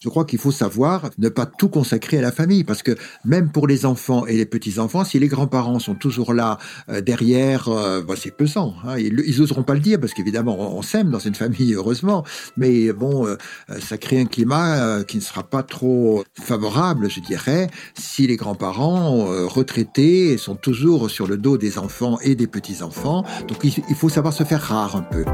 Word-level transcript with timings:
Je 0.00 0.08
crois 0.08 0.24
qu'il 0.24 0.38
faut 0.38 0.52
savoir 0.52 1.10
ne 1.18 1.28
pas 1.28 1.44
tout 1.44 1.68
consacrer 1.68 2.18
à 2.18 2.20
la 2.20 2.30
famille, 2.30 2.62
parce 2.62 2.84
que 2.84 2.96
même 3.24 3.50
pour 3.50 3.66
les 3.66 3.84
enfants 3.84 4.26
et 4.26 4.36
les 4.36 4.46
petits-enfants, 4.46 5.04
si 5.04 5.18
les 5.18 5.26
grands-parents 5.26 5.80
sont 5.80 5.96
toujours 5.96 6.34
là 6.34 6.58
euh, 6.88 7.00
derrière, 7.00 7.68
euh, 7.68 8.00
bah, 8.00 8.14
c'est 8.16 8.30
pesant. 8.30 8.76
Hein. 8.84 8.96
Ils, 8.98 9.20
ils 9.26 9.42
oseront 9.42 9.64
pas 9.64 9.74
le 9.74 9.80
dire, 9.80 9.98
parce 9.98 10.14
qu'évidemment, 10.14 10.76
on, 10.76 10.82
s'aime 10.82 11.10
dans 11.10 11.18
une 11.18 11.34
famille, 11.34 11.74
heureusement, 11.74 12.24
mais 12.56 12.92
bon, 12.92 13.26
euh, 13.26 13.36
ça 13.80 13.98
crée 13.98 14.20
un 14.20 14.26
climat 14.26 15.02
qui 15.02 15.16
ne 15.16 15.22
sera 15.22 15.42
pas 15.42 15.64
trop 15.64 16.22
favorable, 16.40 17.10
je 17.10 17.18
dirais, 17.18 17.68
si 17.94 18.28
les 18.28 18.36
grands-parents 18.36 19.26
retraités 19.48 20.38
sont 20.38 20.54
toujours 20.54 21.10
sur 21.10 21.26
le 21.26 21.36
dos 21.36 21.58
des 21.58 21.76
enfants 21.78 22.18
et 22.22 22.36
des 22.36 22.46
petits-enfants. 22.46 23.24
Donc 23.48 23.64
il 23.64 23.94
faut 23.96 24.08
savoir 24.08 24.32
se 24.32 24.44
faire 24.44 24.62
rare 24.62 24.94
un 24.94 25.02
peu. 25.02 25.24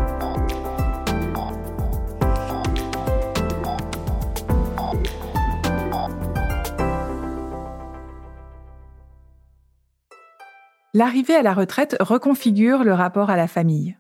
L'arrivée 10.97 11.35
à 11.35 11.43
la 11.43 11.55
retraite 11.55 11.97
reconfigure 11.99 12.85
le 12.85 12.95
rapport 12.95 13.29
à 13.29 13.37
la 13.37 13.49
famille. 13.49 13.97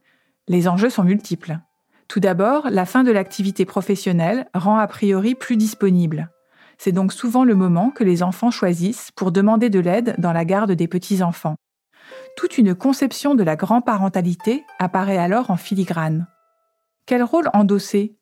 Les 0.46 0.68
enjeux 0.68 0.90
sont 0.90 1.02
multiples. 1.02 1.58
Tout 2.06 2.20
d'abord, 2.20 2.68
la 2.70 2.86
fin 2.86 3.02
de 3.02 3.10
l'activité 3.10 3.64
professionnelle 3.64 4.48
rend 4.54 4.78
a 4.78 4.86
priori 4.86 5.34
plus 5.34 5.56
disponible. 5.56 6.30
C'est 6.78 6.92
donc 6.92 7.12
souvent 7.12 7.42
le 7.42 7.56
moment 7.56 7.90
que 7.90 8.04
les 8.04 8.22
enfants 8.22 8.52
choisissent 8.52 9.10
pour 9.10 9.32
demander 9.32 9.70
de 9.70 9.80
l'aide 9.80 10.14
dans 10.18 10.32
la 10.32 10.44
garde 10.44 10.70
des 10.70 10.86
petits-enfants. 10.86 11.56
Toute 12.36 12.58
une 12.58 12.76
conception 12.76 13.34
de 13.34 13.42
la 13.42 13.56
grand-parentalité 13.56 14.64
apparaît 14.78 15.18
alors 15.18 15.50
en 15.50 15.56
filigrane. 15.56 16.28
Quel 17.06 17.24
rôle 17.24 17.50
endosser? 17.54 18.16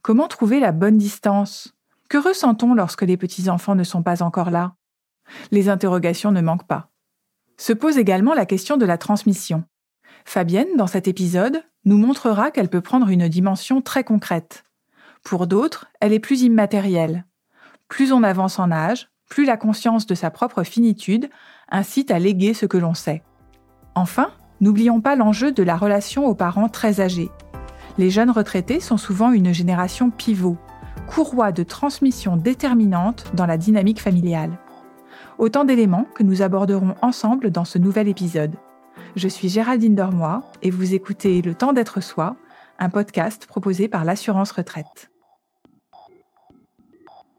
Comment 0.00 0.28
trouver 0.28 0.60
la 0.60 0.70
bonne 0.70 0.96
distance? 0.96 1.74
Que 2.08 2.18
ressent-on 2.18 2.74
lorsque 2.74 3.02
les 3.02 3.16
petits-enfants 3.16 3.74
ne 3.74 3.84
sont 3.84 4.04
pas 4.04 4.22
encore 4.22 4.50
là? 4.50 4.76
Les 5.50 5.68
interrogations 5.68 6.30
ne 6.30 6.40
manquent 6.40 6.68
pas. 6.68 6.91
Se 7.56 7.72
pose 7.72 7.98
également 7.98 8.34
la 8.34 8.46
question 8.46 8.76
de 8.76 8.86
la 8.86 8.98
transmission. 8.98 9.64
Fabienne, 10.24 10.76
dans 10.76 10.86
cet 10.86 11.08
épisode, 11.08 11.62
nous 11.84 11.98
montrera 11.98 12.50
qu'elle 12.50 12.68
peut 12.68 12.80
prendre 12.80 13.08
une 13.08 13.28
dimension 13.28 13.82
très 13.82 14.04
concrète. 14.04 14.64
Pour 15.24 15.46
d'autres, 15.46 15.86
elle 16.00 16.12
est 16.12 16.20
plus 16.20 16.42
immatérielle. 16.42 17.26
Plus 17.88 18.12
on 18.12 18.22
avance 18.22 18.58
en 18.58 18.70
âge, 18.70 19.08
plus 19.28 19.44
la 19.44 19.56
conscience 19.56 20.06
de 20.06 20.14
sa 20.14 20.30
propre 20.30 20.62
finitude 20.62 21.30
incite 21.70 22.10
à 22.10 22.18
léguer 22.18 22.54
ce 22.54 22.66
que 22.66 22.76
l'on 22.76 22.94
sait. 22.94 23.22
Enfin, 23.94 24.30
n'oublions 24.60 25.00
pas 25.00 25.16
l'enjeu 25.16 25.52
de 25.52 25.62
la 25.62 25.76
relation 25.76 26.26
aux 26.26 26.34
parents 26.34 26.68
très 26.68 27.00
âgés. 27.00 27.30
Les 27.98 28.10
jeunes 28.10 28.30
retraités 28.30 28.80
sont 28.80 28.96
souvent 28.96 29.32
une 29.32 29.52
génération 29.52 30.10
pivot, 30.10 30.56
courroie 31.06 31.52
de 31.52 31.62
transmission 31.62 32.36
déterminante 32.36 33.24
dans 33.34 33.46
la 33.46 33.58
dynamique 33.58 34.00
familiale. 34.00 34.58
Autant 35.42 35.64
d'éléments 35.64 36.06
que 36.14 36.22
nous 36.22 36.40
aborderons 36.40 36.94
ensemble 37.02 37.50
dans 37.50 37.64
ce 37.64 37.76
nouvel 37.76 38.06
épisode. 38.06 38.54
Je 39.16 39.26
suis 39.26 39.48
Géraldine 39.48 39.96
Dormois 39.96 40.44
et 40.62 40.70
vous 40.70 40.94
écoutez 40.94 41.42
Le 41.42 41.52
temps 41.52 41.72
d'être 41.72 42.00
soi, 42.00 42.36
un 42.78 42.88
podcast 42.88 43.46
proposé 43.46 43.88
par 43.88 44.04
l'assurance 44.04 44.52
retraite. 44.52 45.10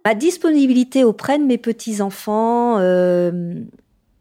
Ma 0.03 0.15
disponibilité 0.15 1.05
auprès 1.05 1.39
de 1.39 1.45
mes 1.45 1.57
petits-enfants, 1.57 2.77
euh, 2.79 3.53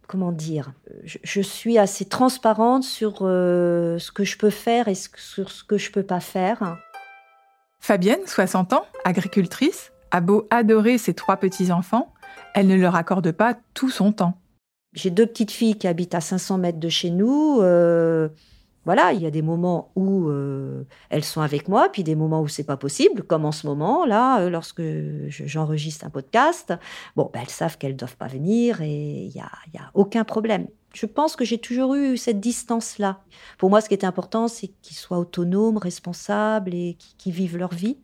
comment 0.06 0.30
dire, 0.30 0.74
je, 1.02 1.40
suis 1.40 1.76
assez 1.76 2.04
transparente 2.04 2.84
sur 2.84 3.22
euh, 3.22 3.98
ce 3.98 4.12
que 4.12 4.22
je 4.22 4.38
peux 4.38 4.50
faire 4.50 4.86
et 4.86 4.94
sur 4.94 5.50
ce 5.50 5.64
que 5.64 5.76
je 5.76 5.90
peux 5.90 6.04
pas 6.04 6.20
faire. 6.20 6.78
Fabienne, 7.80 8.24
60 8.26 8.74
ans, 8.74 8.84
agricultrice, 9.04 9.90
a 10.12 10.20
beau 10.20 10.46
adorer 10.50 10.98
ses 10.98 11.14
trois 11.14 11.38
petits-enfants, 11.38 12.12
elle 12.54 12.66
ne 12.66 12.76
leur 12.76 12.94
accorde 12.94 13.32
pas 13.32 13.56
tout 13.74 13.90
son 13.90 14.12
temps. 14.12 14.38
J'ai 14.94 15.10
deux 15.10 15.26
petites 15.26 15.50
filles 15.50 15.76
qui 15.76 15.88
habitent 15.88 16.14
à 16.14 16.20
500 16.20 16.58
mètres 16.58 16.80
de 16.80 16.88
chez 16.88 17.10
nous. 17.10 17.60
Euh, 17.62 18.28
voilà, 18.84 19.12
il 19.12 19.22
y 19.22 19.26
a 19.26 19.30
des 19.30 19.42
moments 19.42 19.92
où 19.94 20.28
euh, 20.28 20.84
elles 21.08 21.24
sont 21.24 21.40
avec 21.40 21.68
moi, 21.68 21.88
puis 21.90 22.02
des 22.02 22.16
moments 22.16 22.42
où 22.42 22.48
c'est 22.48 22.64
pas 22.64 22.76
possible, 22.76 23.22
comme 23.22 23.44
en 23.44 23.52
ce 23.52 23.66
moment 23.66 24.04
là, 24.04 24.40
euh, 24.40 24.50
lorsque 24.50 24.82
j'enregistre 25.28 26.04
un 26.04 26.10
podcast. 26.10 26.74
Bon, 27.16 27.30
ben, 27.32 27.40
elles 27.42 27.50
savent 27.50 27.78
qu'elles 27.78 27.96
doivent 27.96 28.16
pas 28.16 28.26
venir 28.26 28.82
et 28.82 29.24
il 29.24 29.32
y 29.32 29.40
a, 29.40 29.50
aucun 29.94 30.24
problème. 30.24 30.66
Je 30.94 31.06
pense 31.06 31.36
que 31.36 31.44
j'ai 31.44 31.58
toujours 31.58 31.94
eu 31.94 32.18
cette 32.18 32.40
distance-là. 32.40 33.20
Pour 33.56 33.70
moi, 33.70 33.80
ce 33.80 33.88
qui 33.88 33.94
est 33.94 34.04
important, 34.04 34.48
c'est 34.48 34.68
qu'ils 34.82 34.96
soient 34.96 35.18
autonomes, 35.18 35.78
responsables 35.78 36.74
et 36.74 36.98
qu'ils 37.16 37.32
vivent 37.32 37.56
leur 37.56 37.72
vie 37.72 37.96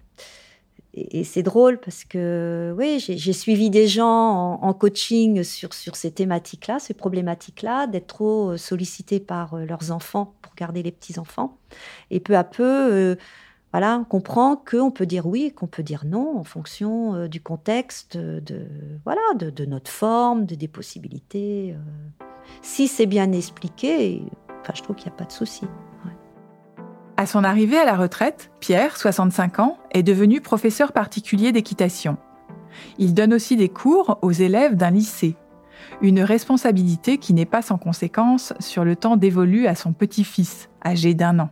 et, 0.95 1.25
c'est 1.25 1.43
drôle 1.43 1.79
parce 1.79 2.05
que 2.05 2.75
oui, 2.77 2.99
j'ai 2.99 3.33
suivi 3.33 3.71
des 3.71 3.87
gens 3.87 4.59
en, 4.61 4.73
coaching 4.73 5.43
sur, 5.43 5.75
sur 5.75 5.97
ces 5.97 6.11
thématiques-là, 6.11 6.79
ces 6.79 6.95
problématiques-là, 6.95 7.87
d'être 7.87 8.07
trop 8.07 8.53
euh, 8.53 8.57
sollicités 8.57 9.21
par 9.21 9.55
euh, 9.55 9.65
leurs 9.65 9.93
enfants 9.93 10.35
pour 10.41 10.55
garder 10.55 10.83
les 10.83 10.93
petits-enfants. 10.93 11.59
Et 12.11 12.21
peu 12.21 12.37
à 12.37 12.45
peu, 12.45 12.65
euh, 12.65 13.17
voilà, 13.73 13.99
on 13.99 14.05
comprend 14.05 14.57
qu'on 14.57 14.91
peut 14.91 15.07
dire 15.07 15.27
oui, 15.27 15.53
qu'on 15.53 15.67
peut 15.67 15.83
dire 15.83 16.05
non 16.07 16.39
en 16.39 16.45
fonction 16.45 17.27
du 17.27 17.43
contexte, 17.43 18.17
de, 18.17 18.67
voilà, 19.05 19.21
de, 19.35 19.65
notre 19.67 19.91
forme, 19.91 20.47
de, 20.47 20.55
des 20.55 20.69
possibilités. 20.69 21.77
Si 22.63 22.89
c'est 22.89 23.07
bien 23.07 23.31
expliqué, 23.33 24.23
enfin, 24.63 24.73
je 24.75 24.83
trouve 24.83 24.97
qu'il 24.97 25.09
n'y 25.09 25.15
a 25.15 25.19
pas 25.19 25.27
de 25.27 25.33
souci. 25.33 25.67
À 27.19 27.27
son 27.27 27.43
arrivée 27.43 27.77
à 27.77 27.85
la 27.85 27.97
retraite, 27.97 28.53
Pierre, 28.61 28.97
65 28.97 29.59
ans, 29.59 29.77
est 29.91 30.05
devenu 30.05 30.41
professeur 30.41 30.93
particulier 30.93 31.51
d'équitation. 31.51 32.17
Il 32.97 33.13
donne 33.13 33.35
aussi 33.35 33.57
des 33.57 33.69
cours 33.69 34.21
aux 34.23 34.31
élèves 34.31 34.77
d'un 34.77 34.93
lycée. 34.93 35.35
Une 36.01 36.21
responsabilité 36.21 37.19
qui 37.19 37.35
n'est 37.35 37.45
pas 37.45 37.61
sans 37.61 37.77
conséquence 37.77 38.53
sur 38.61 38.85
le 38.85 38.95
temps 38.95 39.17
dévolu 39.17 39.67
à 39.67 39.75
son 39.75 39.93
petit-fils, 39.93 40.69
âgé 40.87 41.15
d'un 41.15 41.41
an. 41.41 41.51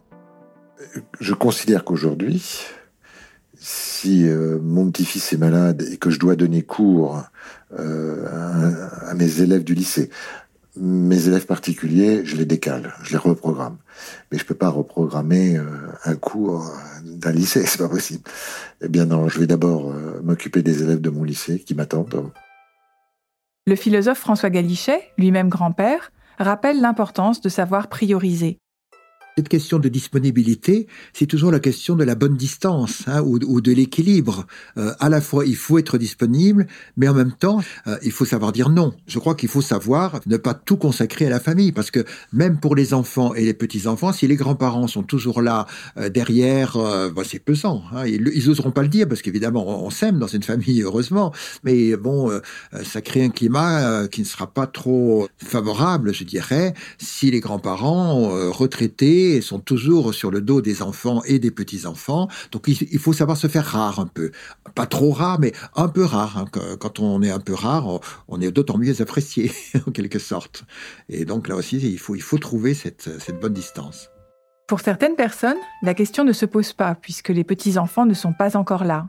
Je 1.19 1.34
considère 1.34 1.82
qu'aujourd'hui, 1.82 2.62
si 3.59 4.28
euh, 4.28 4.60
mon 4.62 4.88
petit-fils 4.93 5.32
est 5.32 5.38
malade 5.38 5.84
et 5.91 5.97
que 5.97 6.10
je 6.10 6.21
dois 6.21 6.37
donner 6.37 6.62
cours 6.62 7.25
euh, 7.76 8.25
à, 9.09 9.15
mes 9.15 9.41
élèves 9.41 9.65
du 9.65 9.75
lycée, 9.75 10.10
mes 10.76 11.28
élèves 11.28 11.47
particuliers, 11.47 12.25
je 12.25 12.37
les 12.37 12.44
décale, 12.44 12.94
je 13.03 13.12
les 13.12 13.16
reprogramme. 13.16 13.78
Mais 14.31 14.38
je 14.38 14.44
peux 14.44 14.54
pas 14.54 14.69
reprogrammer 14.69 15.56
euh, 15.56 15.64
un 16.04 16.16
cours 16.16 16.70
d'un 17.04 17.32
lycée, 17.32 17.64
c'est 17.66 17.78
pas 17.78 17.88
possible. 17.88 18.22
Eh 18.82 18.88
bien 18.88 19.06
non, 19.06 19.28
je 19.28 19.38
vais 19.38 19.47
d'abord 19.47 19.91
euh, 19.91 20.20
m'occuper 20.22 20.62
des 20.62 20.82
élèves 20.82 21.00
de 21.00 21.10
mon 21.10 21.25
lycée 21.25 21.60
qui 21.60 21.75
m'attendent. 21.75 22.31
Le 23.66 23.76
philosophe 23.76 24.19
François 24.19 24.50
Galichet, 24.50 25.00
lui-même 25.19 25.48
grand-père, 25.48 26.12
rappelle 26.38 26.81
l'importance 26.81 27.41
de 27.41 27.48
savoir 27.48 27.88
prioriser. 27.88 28.58
Cette 29.39 29.51
question 29.51 29.79
de 29.79 29.91
disponibilité, 29.91 30.87
c'est 31.13 31.27
toujours 31.27 31.51
la 31.51 31.61
question 31.61 31.95
de 31.95 32.05
la 32.05 32.15
bonne 32.15 32.39
distance 32.39 33.03
hein, 33.07 33.21
ou, 33.21 33.61
de 33.61 33.71
l'équilibre. 33.71 34.47
Euh, 34.79 34.95
à 34.99 35.11
la 35.11 35.21
fois, 35.21 35.45
il 35.45 35.57
faut 35.57 35.77
être 35.77 35.99
disponible, 35.99 36.67
mais 36.97 37.07
en 37.07 37.13
même 37.13 37.33
temps, 37.33 37.61
euh, 37.87 37.99
il 38.03 38.13
faut 38.13 38.25
savoir 38.25 38.53
dire 38.53 38.71
non. 38.71 38.95
Je 39.07 39.19
crois 39.19 39.35
qu'il 39.35 39.51
faut 39.51 39.61
savoir 39.61 40.21
ne 40.25 40.39
pas 40.39 40.55
tout 40.55 40.79
consacrer 40.79 41.27
à 41.27 41.29
la 41.29 41.39
famille, 41.39 41.73
parce 41.73 41.91
que 41.91 42.03
même 42.33 42.59
pour 42.61 42.75
les 42.75 42.95
enfants 42.95 43.35
et 43.35 43.45
les 43.45 43.53
petits-enfants, 43.53 44.15
si 44.15 44.27
les 44.27 44.37
grands-parents 44.37 44.87
sont 44.87 45.03
toujours 45.03 45.43
là 45.43 45.67
euh, 45.99 46.09
derrière, 46.09 46.79
bah, 47.15 47.23
c'est 47.23 47.39
pesant. 47.39 47.83
Hein. 47.93 48.07
Ils, 48.07 48.33
ils 48.35 48.49
oseront 48.49 48.71
pas 48.71 48.81
le 48.81 48.89
dire, 48.89 49.07
parce 49.07 49.21
qu'évidemment, 49.21 49.69
on, 49.69 49.89
on 49.89 49.91
s'aime 49.91 50.19
dans 50.19 50.29
une 50.29 50.45
famille, 50.45 50.81
heureusement, 50.81 51.35
mais 51.63 51.95
bon, 51.99 52.31
ça 52.85 53.03
crée 53.03 53.23
un 53.23 53.29
climat 53.29 54.09
qui 54.09 54.23
ne 54.23 54.27
sera 54.27 54.47
pas 54.47 54.67
trop 54.67 55.29
favorable, 55.37 56.15
je 56.15 56.25
dirais, 56.25 56.73
si 56.97 57.31
les 57.31 57.41
grands-parents 57.41 58.31
retraités 58.51 59.25
sont 59.41 59.60
toujours 59.60 60.14
sur 60.14 60.31
le 60.31 60.41
dos 60.41 60.60
des 60.60 60.82
enfants 60.82 61.22
et 61.25 61.38
des 61.38 61.50
petits-enfants. 61.50 62.28
Donc 62.53 62.69
il, 62.69 62.98
faut 62.98 63.12
savoir 63.12 63.37
se 63.37 63.47
faire 63.47 63.64
rare 63.64 64.00
un 64.00 64.06
peu. 64.06 64.31
Pas 64.75 64.87
trop 64.87 65.11
rare, 65.11 65.38
mais 65.40 65.52
un 65.75 65.88
peu 65.88 66.05
rare. 66.05 66.38
Hein. 66.38 66.76
Quand 66.78 67.00
on 67.00 67.23
est 67.23 67.31
un 67.31 67.40
peu 67.40 67.55
rare, 67.55 68.00
on 68.28 68.40
est 68.40 68.50
d'autant 68.50 68.78
mieux 68.78 69.00
apprécié, 69.00 69.52
en 69.87 69.90
quelque 69.90 70.19
sorte. 70.19 70.64
Et 71.08 71.25
donc 71.25 71.49
là 71.49 71.56
aussi, 71.56 71.76
il 71.76 71.99
faut, 71.99 72.38
trouver 72.38 72.75
cette, 72.75 73.08
cette 73.20 73.40
bonne 73.40 73.55
distance. 73.55 74.11
Pour 74.67 74.81
certaines 74.81 75.14
personnes, 75.14 75.56
la 75.82 75.94
question 75.94 76.25
ne 76.25 76.32
se 76.32 76.44
pose 76.44 76.72
pas 76.72 76.94
puisque 76.94 77.29
les 77.29 77.44
petits-enfants 77.44 78.06
ne 78.06 78.14
sont 78.14 78.32
pas 78.32 78.56
encore 78.56 78.84
là. 78.84 79.08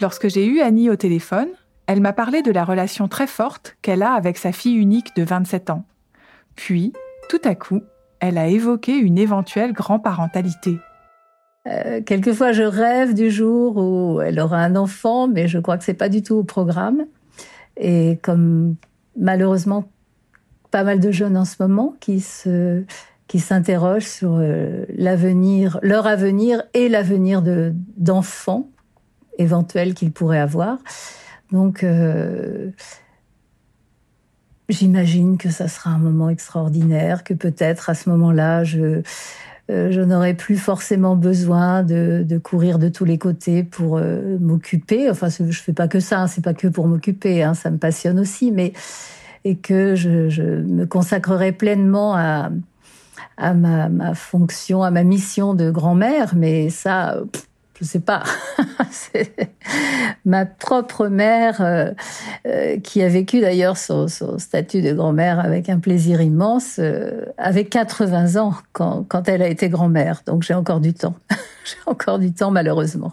Lorsque 0.00 0.28
j'ai 0.28 0.46
eu 0.46 0.60
Annie 0.60 0.90
au 0.90 0.96
téléphone, 0.96 1.48
elle 1.86 2.00
m'a 2.00 2.12
parlé 2.12 2.42
de 2.42 2.52
la 2.52 2.64
relation 2.64 3.08
très 3.08 3.26
forte 3.26 3.76
qu'elle 3.82 4.02
a 4.02 4.12
avec 4.12 4.38
sa 4.38 4.52
fille 4.52 4.76
unique 4.76 5.16
de 5.16 5.24
27 5.24 5.70
ans. 5.70 5.84
Puis, 6.54 6.92
tout 7.28 7.40
à 7.44 7.54
coup, 7.54 7.82
elle 8.22 8.38
a 8.38 8.46
évoqué 8.46 8.96
une 8.96 9.18
éventuelle 9.18 9.72
grand-parentalité. 9.72 10.78
Euh, 11.66 12.00
quelquefois, 12.02 12.52
je 12.52 12.62
rêve 12.62 13.14
du 13.14 13.30
jour 13.30 13.76
où 13.76 14.20
elle 14.20 14.38
aura 14.38 14.58
un 14.58 14.76
enfant, 14.76 15.26
mais 15.26 15.48
je 15.48 15.58
crois 15.58 15.76
que 15.76 15.84
c'est 15.84 15.92
pas 15.92 16.08
du 16.08 16.22
tout 16.22 16.36
au 16.36 16.44
programme. 16.44 17.04
Et 17.76 18.18
comme 18.22 18.76
malheureusement 19.16 19.88
pas 20.70 20.84
mal 20.84 21.00
de 21.00 21.10
jeunes 21.10 21.36
en 21.36 21.44
ce 21.44 21.56
moment 21.60 21.94
qui 22.00 22.20
se 22.20 22.84
qui 23.26 23.40
s'interrogent 23.40 24.06
sur 24.06 24.36
euh, 24.36 24.84
l'avenir, 24.94 25.78
leur 25.82 26.06
avenir 26.06 26.62
et 26.74 26.88
l'avenir 26.88 27.42
de 27.42 27.74
d'enfants 27.96 28.68
éventuels 29.38 29.94
qu'il 29.94 30.12
pourrait 30.12 30.38
avoir. 30.38 30.78
Donc, 31.50 31.84
j'imagine 34.68 35.38
que 35.38 35.50
ça 35.50 35.68
sera 35.68 35.90
un 35.90 35.98
moment 35.98 36.28
extraordinaire, 36.28 37.24
que 37.24 37.34
peut-être 37.34 37.90
à 37.90 37.94
ce 37.94 38.08
moment-là, 38.10 38.64
je 38.64 39.02
euh, 39.70 39.90
je 39.92 40.00
n'aurais 40.00 40.34
plus 40.34 40.56
forcément 40.56 41.14
besoin 41.14 41.82
de, 41.82 42.40
courir 42.42 42.78
de 42.78 42.88
tous 42.88 43.04
les 43.04 43.16
côtés 43.16 43.62
pour 43.62 43.96
euh, 43.96 44.36
m'occuper. 44.40 45.08
Enfin, 45.08 45.28
je 45.28 45.58
fais 45.60 45.72
pas 45.72 45.88
que 45.88 46.00
ça, 46.00 46.20
hein, 46.20 46.26
c'est 46.26 46.44
pas 46.44 46.54
que 46.54 46.66
pour 46.66 46.88
m'occuper, 46.88 47.42
hein, 47.42 47.54
ça 47.54 47.70
me 47.70 47.78
passionne 47.78 48.18
aussi, 48.18 48.50
mais 48.50 48.72
et 49.44 49.56
que 49.56 49.94
je, 49.94 50.40
me 50.40 50.84
consacrerai 50.84 51.52
pleinement 51.52 52.14
à, 52.14 52.50
à 53.36 53.54
ma, 53.54 54.14
fonction, 54.14 54.82
à 54.82 54.90
ma 54.90 55.04
mission 55.04 55.54
de 55.54 55.70
grand-mère. 55.70 56.34
Mais 56.36 56.68
ça, 56.70 57.18
je 57.78 57.84
sais 57.84 58.00
pas. 58.00 58.22
ma 60.24 60.46
propre 60.46 61.08
mère, 61.08 61.60
euh, 61.60 61.90
euh, 62.46 62.78
qui 62.78 63.02
a 63.02 63.08
vécu 63.08 63.40
d'ailleurs 63.40 63.76
son, 63.76 64.08
statut 64.38 64.82
de 64.82 64.92
grand-mère 64.92 65.40
avec 65.40 65.68
un 65.68 65.78
plaisir 65.78 66.20
immense, 66.20 66.76
euh, 66.78 67.26
avait 67.38 67.64
80 67.64 68.36
ans 68.40 68.54
quand, 68.72 69.04
quand 69.08 69.28
elle 69.28 69.42
a 69.42 69.48
été 69.48 69.68
grand-mère. 69.68 70.22
Donc 70.26 70.42
j'ai 70.42 70.54
encore 70.54 70.80
du 70.80 70.94
temps. 70.94 71.16
j'ai 71.64 71.76
encore 71.86 72.18
du 72.18 72.32
temps, 72.32 72.50
malheureusement. 72.50 73.12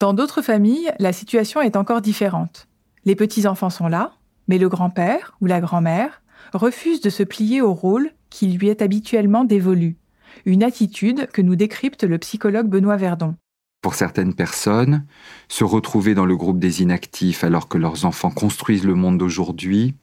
Dans 0.00 0.14
d'autres 0.14 0.42
familles, 0.42 0.92
la 0.98 1.12
situation 1.12 1.60
est 1.60 1.76
encore 1.76 2.00
différente. 2.00 2.68
Les 3.04 3.16
petits-enfants 3.16 3.70
sont 3.70 3.88
là, 3.88 4.12
mais 4.46 4.58
le 4.58 4.68
grand-père 4.68 5.36
ou 5.40 5.46
la 5.46 5.60
grand-mère 5.60 6.22
refuse 6.52 7.00
de 7.00 7.10
se 7.10 7.22
plier 7.22 7.60
au 7.60 7.74
rôle 7.74 8.10
qui 8.30 8.48
lui 8.48 8.68
est 8.68 8.82
habituellement 8.82 9.44
dévolu. 9.44 9.96
Une 10.44 10.62
attitude 10.62 11.26
que 11.28 11.42
nous 11.42 11.56
décrypte 11.56 12.04
le 12.04 12.18
psychologue 12.18 12.68
Benoît 12.68 12.96
Verdon 12.96 13.34
pour 13.80 13.94
certaines 13.94 14.34
personnes, 14.34 15.04
se 15.48 15.64
retrouver 15.64 16.14
dans 16.14 16.26
le 16.26 16.36
groupe 16.36 16.58
des 16.58 16.82
inactifs 16.82 17.44
alors 17.44 17.68
que 17.68 17.78
leurs 17.78 18.04
enfants 18.04 18.30
construisent 18.30 18.84
le 18.84 18.94
monde 18.94 19.18
d'aujourd'hui, 19.18 19.94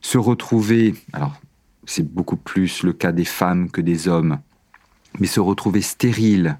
se 0.00 0.18
retrouver, 0.18 0.94
alors 1.12 1.34
c'est 1.86 2.06
beaucoup 2.06 2.36
plus 2.36 2.82
le 2.82 2.92
cas 2.92 3.12
des 3.12 3.24
femmes 3.24 3.70
que 3.70 3.80
des 3.80 4.08
hommes, 4.08 4.38
mais 5.18 5.26
se 5.26 5.40
retrouver 5.40 5.80
stérile 5.80 6.58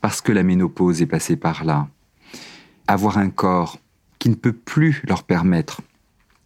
parce 0.00 0.20
que 0.20 0.32
la 0.32 0.42
ménopause 0.42 1.00
est 1.00 1.06
passée 1.06 1.36
par 1.36 1.64
là, 1.64 1.88
avoir 2.86 3.16
un 3.16 3.30
corps 3.30 3.78
qui 4.18 4.28
ne 4.28 4.34
peut 4.34 4.52
plus 4.52 5.02
leur 5.08 5.22
permettre 5.22 5.80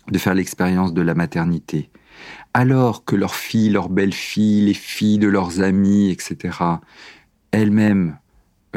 de 0.08 0.18
faire 0.18 0.34
l'expérience 0.34 0.94
de 0.94 1.02
la 1.02 1.14
maternité, 1.14 1.90
alors 2.54 3.04
que 3.04 3.16
leurs 3.16 3.34
filles, 3.34 3.70
leurs 3.70 3.88
belles-filles, 3.88 4.66
les 4.66 4.74
filles 4.74 5.18
de 5.18 5.28
leurs 5.28 5.60
amis, 5.60 6.10
etc., 6.10 6.56
elles-mêmes 7.50 8.16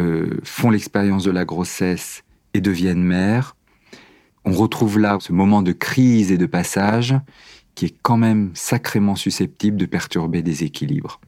euh, 0.01 0.39
font 0.43 0.69
l'expérience 0.69 1.23
de 1.23 1.31
la 1.31 1.45
grossesse 1.45 2.23
et 2.53 2.61
deviennent 2.61 3.03
mères, 3.03 3.55
on 4.43 4.51
retrouve 4.51 4.99
là 4.99 5.17
ce 5.19 5.33
moment 5.33 5.61
de 5.61 5.71
crise 5.71 6.31
et 6.31 6.37
de 6.37 6.45
passage 6.45 7.15
qui 7.75 7.85
est 7.85 7.95
quand 8.01 8.17
même 8.17 8.51
sacrément 8.53 9.15
susceptible 9.15 9.77
de 9.77 9.85
perturber 9.85 10.41
des 10.41 10.63
équilibres. 10.63 11.21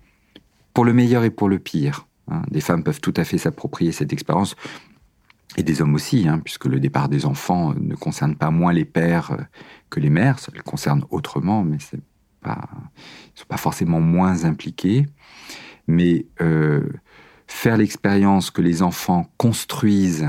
Pour 0.73 0.85
le 0.85 0.93
meilleur 0.93 1.23
et 1.23 1.29
pour 1.29 1.47
le 1.47 1.59
pire. 1.59 2.07
Hein. 2.31 2.41
des 2.49 2.61
femmes 2.61 2.83
peuvent 2.83 3.01
tout 3.01 3.13
à 3.17 3.25
fait 3.25 3.37
s'approprier 3.37 3.91
cette 3.91 4.13
expérience, 4.13 4.55
et 5.57 5.63
des 5.63 5.81
hommes 5.81 5.93
aussi, 5.93 6.27
hein, 6.27 6.39
puisque 6.39 6.65
le 6.65 6.79
départ 6.79 7.09
des 7.09 7.25
enfants 7.25 7.73
ne 7.75 7.95
concerne 7.95 8.35
pas 8.35 8.49
moins 8.49 8.73
les 8.73 8.85
pères 8.85 9.31
euh, 9.31 9.43
que 9.89 9.99
les 9.99 10.09
mères, 10.09 10.39
ça 10.39 10.51
les 10.53 10.61
concerne 10.61 11.05
autrement, 11.11 11.63
mais 11.63 11.77
pas, 12.41 12.61
ils 12.71 13.33
ne 13.35 13.39
sont 13.39 13.45
pas 13.47 13.57
forcément 13.57 13.99
moins 13.99 14.45
impliqués. 14.45 15.05
Mais 15.87 16.25
euh, 16.41 16.89
faire 17.53 17.77
l'expérience 17.77 18.51
que 18.51 18.61
les 18.61 18.81
enfants 18.81 19.31
construisent 19.38 20.27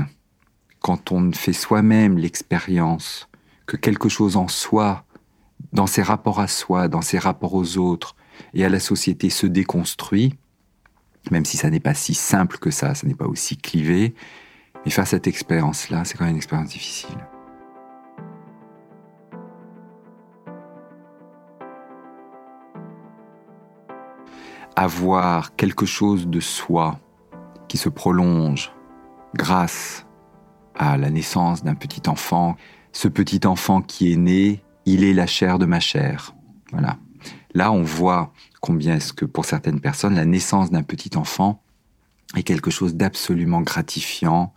quand 0.79 1.11
on 1.11 1.33
fait 1.33 1.53
soi-même 1.53 2.17
l'expérience 2.17 3.27
que 3.65 3.75
quelque 3.75 4.07
chose 4.07 4.37
en 4.37 4.47
soi, 4.47 5.03
dans 5.73 5.87
ses 5.87 6.01
rapports 6.01 6.39
à 6.39 6.47
soi, 6.47 6.87
dans 6.87 7.01
ses 7.01 7.17
rapports 7.17 7.55
aux 7.55 7.77
autres 7.77 8.15
et 8.53 8.63
à 8.63 8.69
la 8.69 8.79
société 8.79 9.29
se 9.29 9.47
déconstruit, 9.47 10.35
même 11.29 11.43
si 11.43 11.57
ça 11.57 11.69
n'est 11.69 11.81
pas 11.81 11.95
si 11.95 12.13
simple 12.13 12.57
que 12.57 12.71
ça, 12.71 12.95
ça 12.95 13.05
n'est 13.05 13.15
pas 13.15 13.27
aussi 13.27 13.57
clivé, 13.57 14.15
mais 14.85 14.91
faire 14.91 15.07
cette 15.07 15.27
expérience-là, 15.27 16.05
c'est 16.05 16.17
quand 16.17 16.23
même 16.23 16.35
une 16.35 16.37
expérience 16.37 16.69
difficile. 16.69 17.17
Avoir 24.77 25.55
quelque 25.55 25.85
chose 25.85 26.27
de 26.27 26.39
soi, 26.39 26.99
qui 27.67 27.77
se 27.77 27.89
prolonge 27.89 28.71
grâce 29.35 30.05
à 30.75 30.97
la 30.97 31.09
naissance 31.09 31.63
d'un 31.63 31.75
petit 31.75 32.07
enfant. 32.09 32.55
Ce 32.91 33.07
petit 33.07 33.45
enfant 33.45 33.81
qui 33.81 34.13
est 34.13 34.17
né, 34.17 34.63
il 34.85 35.03
est 35.03 35.13
la 35.13 35.27
chair 35.27 35.59
de 35.59 35.65
ma 35.65 35.79
chair. 35.79 36.33
Voilà. 36.71 36.97
Là, 37.53 37.71
on 37.71 37.83
voit 37.83 38.33
combien 38.61 38.95
est-ce 38.95 39.13
que 39.13 39.25
pour 39.25 39.45
certaines 39.45 39.79
personnes, 39.79 40.15
la 40.15 40.25
naissance 40.25 40.71
d'un 40.71 40.83
petit 40.83 41.17
enfant 41.17 41.61
est 42.35 42.43
quelque 42.43 42.71
chose 42.71 42.95
d'absolument 42.95 43.61
gratifiant, 43.61 44.53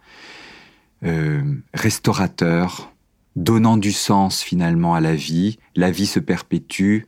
euh, 1.04 1.42
restaurateur, 1.74 2.92
donnant 3.36 3.76
du 3.76 3.92
sens 3.92 4.42
finalement 4.42 4.94
à 4.94 5.00
la 5.00 5.14
vie. 5.14 5.58
La 5.76 5.90
vie 5.90 6.06
se 6.06 6.18
perpétue, 6.18 7.02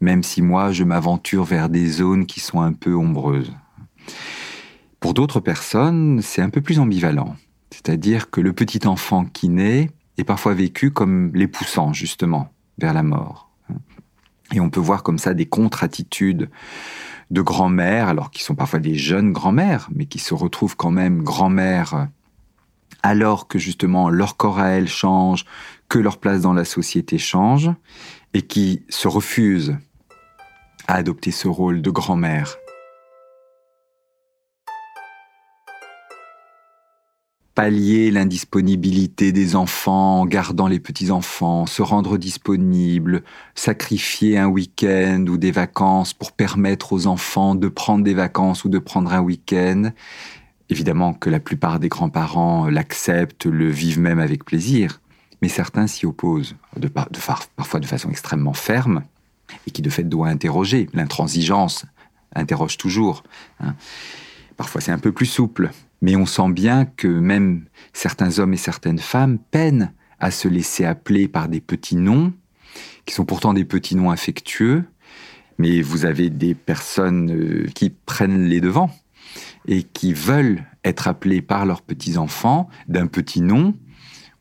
même 0.00 0.22
si 0.22 0.42
moi 0.42 0.70
je 0.70 0.84
m'aventure 0.84 1.44
vers 1.44 1.68
des 1.68 1.86
zones 1.86 2.26
qui 2.26 2.40
sont 2.40 2.60
un 2.60 2.72
peu 2.72 2.94
ombreuses. 2.94 3.52
Pour 5.02 5.14
d'autres 5.14 5.40
personnes, 5.40 6.20
c'est 6.22 6.42
un 6.42 6.48
peu 6.48 6.60
plus 6.60 6.78
ambivalent. 6.78 7.34
C'est-à-dire 7.72 8.30
que 8.30 8.40
le 8.40 8.52
petit 8.52 8.86
enfant 8.86 9.24
qui 9.24 9.48
naît 9.48 9.90
est 10.16 10.22
parfois 10.22 10.54
vécu 10.54 10.92
comme 10.92 11.32
les 11.34 11.48
poussant 11.48 11.92
justement 11.92 12.52
vers 12.78 12.94
la 12.94 13.02
mort. 13.02 13.50
Et 14.52 14.60
on 14.60 14.70
peut 14.70 14.78
voir 14.78 15.02
comme 15.02 15.18
ça 15.18 15.34
des 15.34 15.46
contre-attitudes 15.46 16.50
de 17.32 17.40
grand-mères, 17.40 18.06
alors 18.06 18.30
qui 18.30 18.44
sont 18.44 18.54
parfois 18.54 18.78
des 18.78 18.94
jeunes 18.94 19.32
grand-mères, 19.32 19.88
mais 19.92 20.06
qui 20.06 20.20
se 20.20 20.34
retrouvent 20.34 20.76
quand 20.76 20.92
même 20.92 21.24
grand-mères 21.24 22.06
alors 23.02 23.48
que 23.48 23.58
justement 23.58 24.08
leur 24.08 24.36
corps 24.36 24.60
à 24.60 24.68
elles 24.68 24.88
change, 24.88 25.44
que 25.88 25.98
leur 25.98 26.18
place 26.18 26.42
dans 26.42 26.52
la 26.52 26.64
société 26.64 27.18
change, 27.18 27.72
et 28.34 28.42
qui 28.42 28.84
se 28.88 29.08
refusent 29.08 29.76
à 30.86 30.94
adopter 30.94 31.32
ce 31.32 31.48
rôle 31.48 31.82
de 31.82 31.90
grand-mère 31.90 32.56
pallier 37.54 38.10
l'indisponibilité 38.10 39.30
des 39.32 39.56
enfants 39.56 40.20
en 40.20 40.26
gardant 40.26 40.68
les 40.68 40.80
petits-enfants, 40.80 41.66
se 41.66 41.82
rendre 41.82 42.16
disponible, 42.16 43.22
sacrifier 43.54 44.38
un 44.38 44.46
week-end 44.46 45.24
ou 45.28 45.36
des 45.36 45.50
vacances 45.50 46.14
pour 46.14 46.32
permettre 46.32 46.92
aux 46.92 47.06
enfants 47.06 47.54
de 47.54 47.68
prendre 47.68 48.04
des 48.04 48.14
vacances 48.14 48.64
ou 48.64 48.68
de 48.68 48.78
prendre 48.78 49.12
un 49.12 49.20
week-end. 49.20 49.90
Évidemment 50.70 51.12
que 51.12 51.28
la 51.28 51.40
plupart 51.40 51.78
des 51.78 51.88
grands-parents 51.88 52.68
l'acceptent, 52.68 53.46
le 53.46 53.68
vivent 53.68 54.00
même 54.00 54.20
avec 54.20 54.44
plaisir, 54.44 55.00
mais 55.42 55.48
certains 55.48 55.86
s'y 55.86 56.06
opposent, 56.06 56.56
de, 56.76 56.88
parfois 56.88 57.80
de 57.80 57.86
façon 57.86 58.08
extrêmement 58.08 58.54
ferme, 58.54 59.02
et 59.66 59.70
qui 59.70 59.82
de 59.82 59.90
fait 59.90 60.04
doit 60.04 60.28
interroger. 60.28 60.88
L'intransigeance 60.94 61.84
interroge 62.34 62.78
toujours. 62.78 63.22
Hein. 63.60 63.74
Parfois 64.56 64.80
c'est 64.80 64.92
un 64.92 64.98
peu 64.98 65.12
plus 65.12 65.26
souple, 65.26 65.70
mais 66.02 66.16
on 66.16 66.26
sent 66.26 66.50
bien 66.50 66.84
que 66.84 67.06
même 67.06 67.64
certains 67.94 68.38
hommes 68.38 68.52
et 68.52 68.58
certaines 68.58 68.98
femmes 68.98 69.38
peinent 69.38 69.92
à 70.18 70.30
se 70.30 70.48
laisser 70.48 70.84
appeler 70.84 71.28
par 71.28 71.48
des 71.48 71.60
petits 71.60 71.96
noms, 71.96 72.32
qui 73.06 73.14
sont 73.14 73.24
pourtant 73.24 73.54
des 73.54 73.64
petits 73.64 73.96
noms 73.96 74.10
affectueux, 74.10 74.84
mais 75.58 75.80
vous 75.80 76.04
avez 76.04 76.28
des 76.28 76.54
personnes 76.54 77.30
euh, 77.30 77.66
qui 77.74 77.90
prennent 77.90 78.44
les 78.44 78.60
devants 78.60 78.90
et 79.66 79.84
qui 79.84 80.12
veulent 80.12 80.64
être 80.84 81.06
appelés 81.06 81.40
par 81.40 81.66
leurs 81.66 81.82
petits-enfants 81.82 82.68
d'un 82.88 83.06
petit 83.06 83.40
nom, 83.40 83.74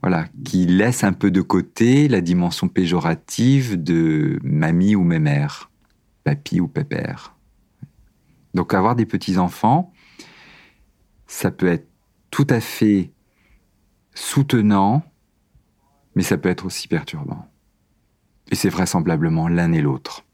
voilà, 0.01 0.25
qui 0.44 0.65
laisse 0.65 1.03
un 1.03 1.13
peu 1.13 1.30
de 1.30 1.41
côté 1.41 2.08
la 2.08 2.22
dimension 2.22 2.68
péjorative 2.68 3.82
de 3.82 4.39
mamie 4.44 4.96
ou 4.96 5.03
mémère, 5.03 5.70
papy 6.24 6.60
ou 6.60 6.68
pépère. 6.68 7.36
Donc 8.56 8.74
avoir 8.74 8.96
des 8.96 9.06
petits-enfants, 9.06 9.94
ça 11.31 11.50
peut 11.50 11.67
être 11.67 11.88
tout 12.29 12.45
à 12.50 12.59
fait 12.59 13.11
soutenant, 14.13 15.01
mais 16.13 16.23
ça 16.23 16.38
peut 16.38 16.50
être 16.50 16.65
aussi 16.65 16.89
perturbant. 16.89 17.47
Et 18.51 18.55
c'est 18.55 18.69
vraisemblablement 18.69 19.47
l'un 19.47 19.71
et 19.71 19.81
l'autre. 19.81 20.25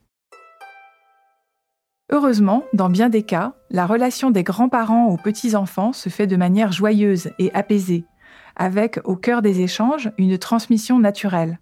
Heureusement, 2.11 2.63
dans 2.73 2.89
bien 2.89 3.09
des 3.09 3.21
cas, 3.21 3.53
la 3.69 3.85
relation 3.85 4.31
des 4.31 4.43
grands-parents 4.43 5.07
aux 5.07 5.17
petits-enfants 5.17 5.93
se 5.93 6.09
fait 6.09 6.25
de 6.25 6.35
manière 6.35 6.71
joyeuse 6.71 7.29
et 7.37 7.53
apaisée, 7.53 8.05
avec 8.55 8.99
au 9.03 9.15
cœur 9.15 9.43
des 9.43 9.61
échanges 9.61 10.11
une 10.17 10.37
transmission 10.39 10.97
naturelle. 10.97 11.59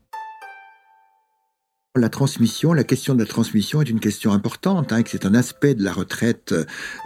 La 1.97 2.09
transmission, 2.09 2.73
la 2.73 2.83
question 2.83 3.13
de 3.13 3.19
la 3.19 3.25
transmission 3.25 3.81
est 3.81 3.89
une 3.89 4.01
question 4.01 4.33
importante, 4.33 4.91
hein, 4.91 5.01
c'est 5.07 5.25
un 5.25 5.33
aspect 5.33 5.75
de 5.75 5.83
la 5.83 5.93
retraite, 5.93 6.53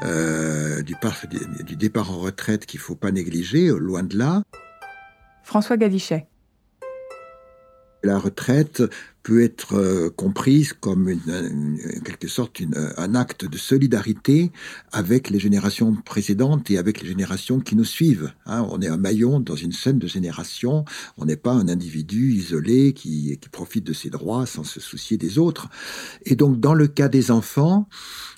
euh, 0.04 0.82
du, 0.82 1.76
départ 1.76 2.12
en 2.12 2.18
retraite 2.18 2.66
qu'il 2.66 2.80
faut 2.80 2.96
pas 2.96 3.12
négliger, 3.12 3.68
loin 3.68 4.02
de 4.02 4.18
là. 4.18 4.42
François 5.44 5.78
Galichet. 5.78 6.26
La 8.04 8.18
retraite 8.18 8.84
peut 9.24 9.44
être 9.44 9.76
euh, 9.76 10.10
comprise 10.10 10.74
comme 10.74 11.10
une, 11.10 11.78
quelque 12.06 12.28
sorte 12.28 12.62
un 12.98 13.16
acte 13.16 13.46
de 13.46 13.58
solidarité 13.58 14.52
avec 14.92 15.30
les 15.30 15.40
générations 15.40 15.94
précédentes 15.94 16.72
et 16.72 16.78
avec 16.78 17.02
les 17.02 17.08
générations 17.08 17.60
qui 17.60 17.76
nous 17.76 17.84
suivent. 17.84 18.32
Hein. 18.46 18.66
on 18.72 18.82
est 18.82 18.88
un 18.88 18.98
maillon 18.98 19.40
dans 19.40 19.56
une 19.56 19.74
scène 19.74 20.00
de 20.00 20.08
génération. 20.08 20.86
On 21.18 21.26
n'est 21.26 21.36
pas 21.36 21.52
un 21.52 21.68
individu 21.68 22.32
isolé 22.32 22.94
qui, 22.94 23.38
qui 23.40 23.50
profite 23.50 23.84
de 23.84 23.94
ses 23.94 24.10
droits 24.10 24.46
sans 24.46 24.64
se 24.64 24.80
soucier 24.80 25.18
des 25.18 25.38
autres. 25.38 25.70
Et 26.26 26.36
donc, 26.36 26.60
dans 26.60 26.74
le 26.74 26.88
cas 26.88 27.10
des 27.10 27.32
enfants, 27.32 27.90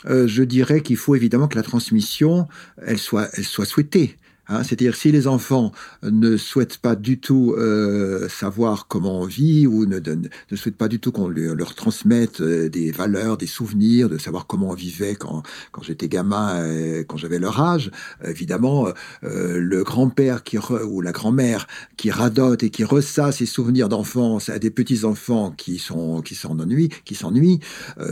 euh, 0.06 0.28
je 0.28 0.44
dirais 0.44 0.82
qu'il 0.82 0.98
faut 0.98 1.16
évidemment 1.16 1.48
que 1.48 1.58
la 1.58 1.64
transmission, 1.64 2.48
elle 2.86 2.98
soit, 2.98 3.30
elle 3.34 3.46
soit 3.46 3.66
souhaitée. 3.66 4.18
Hein, 4.52 4.64
c'est-à-dire 4.64 4.96
si 4.96 5.14
les 5.14 5.28
enfants 5.28 5.72
ne 6.04 6.36
souhaitent 6.36 6.78
pas 6.78 6.98
du 6.98 7.20
tout 7.20 7.56
euh, 7.58 8.28
savoir 8.28 8.88
comment 8.88 9.22
on 9.22 9.26
vit 9.26 9.66
ou 9.66 9.86
ne, 9.86 10.00
ne, 10.00 10.56
souhaitent 10.58 10.76
pas 10.76 10.90
du 10.90 11.00
tout 11.00 11.14
qu'on 11.14 11.30
leur 11.30 11.74
transmette 11.74 12.42
euh, 12.42 12.68
des 12.68 12.92
valeurs, 12.92 13.38
des 13.38 13.48
souvenirs, 13.48 14.10
de 14.10 14.18
savoir 14.18 14.48
comment 14.48 14.72
on 14.72 14.74
vivait 14.74 15.16
quand, 15.16 15.44
quand 15.72 15.84
j'étais 15.84 16.10
gamin, 16.10 16.66
et 16.70 17.06
quand 17.08 17.16
j'avais 17.16 17.40
leur 17.40 17.62
âge, 17.62 17.92
évidemment, 18.26 18.88
euh, 19.24 19.58
le 19.58 19.84
grand-père 19.84 20.44
qui 20.44 20.58
ou 20.58 21.00
la 21.00 21.14
grand-mère 21.14 21.66
qui 21.96 22.12
radote 22.12 22.64
et 22.64 22.70
qui 22.70 22.84
ressasse 22.84 23.38
ses 23.38 23.46
souvenirs 23.46 23.88
d'enfance 23.88 24.50
à 24.50 24.60
des 24.60 24.70
petits-enfants 24.70 25.52
qui 25.52 25.80
sont 25.80 26.22
qui 26.22 26.36
s'ennuient, 26.36 26.90
qui 27.06 27.16
s'ennuient, 27.16 27.62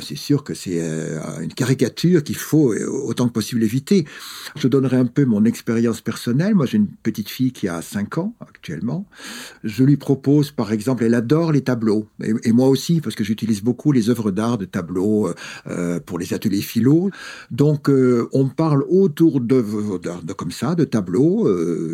c'est 0.02 0.16
sûr 0.16 0.44
que 0.44 0.54
c'est 0.54 0.82
une 1.42 1.54
caricature 1.54 2.24
qu'il 2.24 2.38
faut 2.38 2.74
autant 2.74 3.28
que 3.28 3.34
possible 3.34 3.62
éviter. 3.62 4.06
Je 4.56 4.68
donnerai 4.68 4.98
un 4.98 5.06
peu 5.06 5.26
mon 5.26 5.44
expérience 5.44 6.02
personnelle 6.02 6.29
moi, 6.34 6.66
j'ai 6.66 6.78
une 6.78 6.88
petite 6.88 7.30
fille 7.30 7.52
qui 7.52 7.68
a 7.68 7.82
5 7.82 8.18
ans 8.18 8.34
actuellement. 8.40 9.06
Je 9.64 9.84
lui 9.84 9.98
propose, 9.98 10.52
par 10.52 10.72
exemple, 10.72 11.04
elle 11.04 11.14
adore 11.14 11.52
les 11.52 11.62
tableaux. 11.62 12.08
Et, 12.24 12.52
moi 12.52 12.68
aussi, 12.68 13.02
parce 13.02 13.16
que 13.16 13.24
j'utilise 13.24 13.64
beaucoup 13.64 13.92
les 13.92 14.10
œuvres 14.10 14.32
d'art 14.32 14.58
de 14.58 14.66
tableaux 14.66 15.28
euh, 15.28 15.34
euh, 15.68 16.00
pour 16.00 16.20
les 16.20 16.34
ateliers 16.34 16.62
philo. 16.62 17.10
Donc, 17.52 17.90
euh, 17.90 18.28
on 18.34 18.50
parle 18.50 18.84
autour 18.90 19.40
d'œuvres 19.40 19.98
d'art 19.98 20.22
comme 20.38 20.52
ça, 20.52 20.76
de 20.76 20.84
tableaux, 20.84 21.48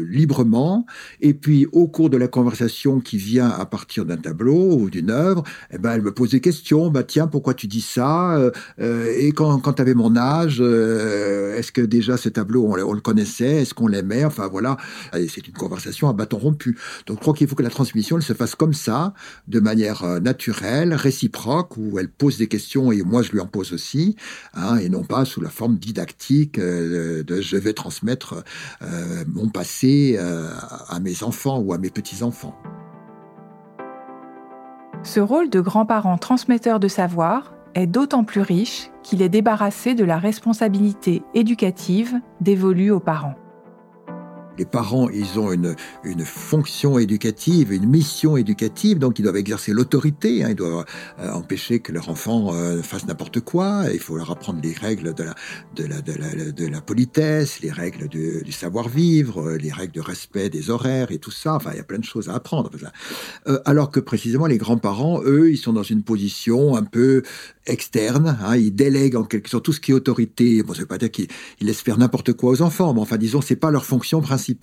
librement. 0.03 0.85
Et 1.21 1.33
puis, 1.33 1.67
au 1.71 1.87
cours 1.87 2.09
de 2.09 2.17
la 2.17 2.27
conversation 2.27 2.99
qui 2.99 3.17
vient 3.17 3.49
à 3.49 3.65
partir 3.65 4.05
d'un 4.05 4.17
tableau 4.17 4.77
ou 4.77 4.89
d'une 4.89 5.09
œuvre, 5.09 5.43
eh 5.71 5.77
ben, 5.77 5.93
elle 5.93 6.01
me 6.01 6.13
pose 6.13 6.31
des 6.31 6.41
questions. 6.41 6.89
Bah, 6.89 7.03
tiens, 7.03 7.27
pourquoi 7.27 7.53
tu 7.53 7.67
dis 7.67 7.81
ça 7.81 8.39
Et 8.79 9.31
quand, 9.31 9.59
quand 9.59 9.73
tu 9.73 9.81
avais 9.81 9.93
mon 9.93 10.15
âge, 10.15 10.61
est-ce 10.61 11.71
que 11.71 11.81
déjà 11.81 12.17
ce 12.17 12.29
tableau, 12.29 12.65
on 12.65 12.93
le 12.93 13.01
connaissait? 13.01 13.61
Est-ce 13.61 13.73
qu'on 13.73 13.87
l'aimait? 13.87 14.14
Enfin 14.24 14.48
voilà, 14.48 14.77
c'est 15.13 15.48
une 15.48 15.53
conversation 15.53 16.07
à 16.07 16.13
bâton 16.13 16.38
rompu. 16.38 16.77
Donc 17.07 17.17
je 17.17 17.22
crois 17.22 17.34
qu'il 17.34 17.48
faut 17.48 17.55
que 17.55 17.63
la 17.63 17.69
transmission 17.69 18.19
se 18.22 18.34
fasse 18.34 18.55
comme 18.55 18.74
ça, 18.74 19.13
de 19.48 19.60
manière 19.60 20.03
euh, 20.03 20.19
naturelle, 20.19 20.93
réciproque, 20.93 21.77
où 21.77 22.00
elle 22.00 22.10
pose 22.10 22.38
des 22.38 22.48
questions 22.48 22.91
et 22.91 23.01
moi 23.03 23.22
je 23.22 23.31
lui 23.31 23.39
en 23.39 23.48
pose 23.48 23.74
aussi, 23.74 24.15
hein, 24.53 24.77
et 24.77 24.89
non 24.89 25.03
pas 25.03 25.25
sous 25.25 25.41
la 25.41 25.50
forme 25.50 25.77
didactique 25.77 26.60
euh, 26.60 27.24
de 27.24 27.41
je 27.41 27.57
vais 27.57 27.74
transmettre 27.74 28.43
euh, 28.81 29.24
mon 29.27 29.50
passé 29.50 30.17
à 30.17 31.00
mes 31.00 31.24
enfants 31.24 31.60
ou 31.60 31.74
à 31.74 31.77
mes 31.77 31.89
petits-enfants. 31.89 32.55
Ce 35.03 35.19
rôle 35.19 35.50
de 35.50 35.62
grand-parent 35.62 36.17
transmetteur 36.17 36.79
de 36.79 36.88
savoir 36.88 37.53
est 37.75 37.88
d'autant 37.88 38.24
plus 38.24 38.41
riche 38.41 38.89
qu'il 39.03 39.22
est 39.22 39.29
débarrassé 39.29 39.93
de 39.93 40.03
la 40.03 40.17
responsabilité 40.17 41.24
éducative 41.34 42.13
dévolue 42.41 42.91
aux 42.91 43.00
parents 43.00 43.36
les 44.57 44.65
parents, 44.65 45.09
ils 45.09 45.39
ont 45.39 45.51
une, 45.51 45.75
une 46.03 46.25
fonction 46.25 46.97
éducative, 47.00 47.74
une 47.74 47.88
mission 47.88 48.38
éducative, 48.38 49.00
donc 49.00 49.19
ils 49.19 49.24
doivent 49.24 49.38
exercer 49.38 49.71
l'autorité, 49.74 50.43
hein, 50.43 50.50
ils 50.50 50.55
doivent 50.55 50.85
euh, 51.19 51.31
empêcher 51.31 51.79
que 51.79 51.91
leur 51.91 52.09
enfant 52.09 52.53
euh, 52.53 52.81
fasse 52.81 53.07
n'importe 53.07 53.39
quoi, 53.39 53.85
il 53.93 54.00
faut 54.00 54.17
leur 54.17 54.31
apprendre 54.31 54.59
les 54.62 54.74
règles 54.74 55.13
de 55.13 55.24
la, 55.24 55.35
de 55.75 55.85
la, 55.85 56.01
de 56.01 56.13
la, 56.13 56.51
de 56.51 56.67
la 56.67 56.81
politesse, 56.81 57.62
les 57.62 57.71
règles 57.71 58.07
du, 58.07 58.41
du 58.43 58.51
savoir-vivre, 58.51 59.53
les 59.53 59.71
règles 59.71 59.93
de 59.93 60.01
respect 60.01 60.50
des 60.50 60.69
horaires 60.69 61.12
et 61.12 61.17
tout 61.19 61.31
ça, 61.31 61.55
enfin 61.55 61.71
il 61.74 61.77
y 61.77 61.81
a 61.81 61.83
plein 61.83 62.00
de 62.00 62.03
choses 62.03 62.29
à 62.29 62.35
apprendre. 62.35 62.71
Euh, 63.47 63.59
alors 63.65 63.91
que 63.91 64.00
précisément 64.00 64.45
les 64.45 64.57
grands-parents, 64.57 65.21
eux, 65.24 65.51
ils 65.51 65.57
sont 65.57 65.74
dans 65.74 65.83
une 65.83 66.03
position 66.03 66.75
un 66.75 66.83
peu 66.83 67.24
externe, 67.67 68.38
hein, 68.43 68.55
ils 68.55 68.74
délèguent 68.74 69.17
en 69.17 69.24
quelque 69.24 69.50
sorte 69.50 69.65
tout 69.65 69.74
ce 69.74 69.79
qui 69.79 69.91
est 69.91 69.95
autorité, 69.95 70.63
bon 70.63 70.74
ça 70.74 70.81
veut 70.81 70.86
pas 70.86 70.98
dire 70.98 71.12
qu'ils 71.12 71.27
laissent 71.62 71.81
faire 71.81 71.98
n'importe 71.98 72.34
quoi 72.34 72.51
aux 72.51 72.62
enfants, 72.62 72.93
mais 72.93 73.01
enfin 73.01 73.17
disons 73.17 73.41
c'est 73.41 73.55
pas 73.55 73.72
leur 73.72 73.86
fonction 73.86 74.22
principale 74.22 74.55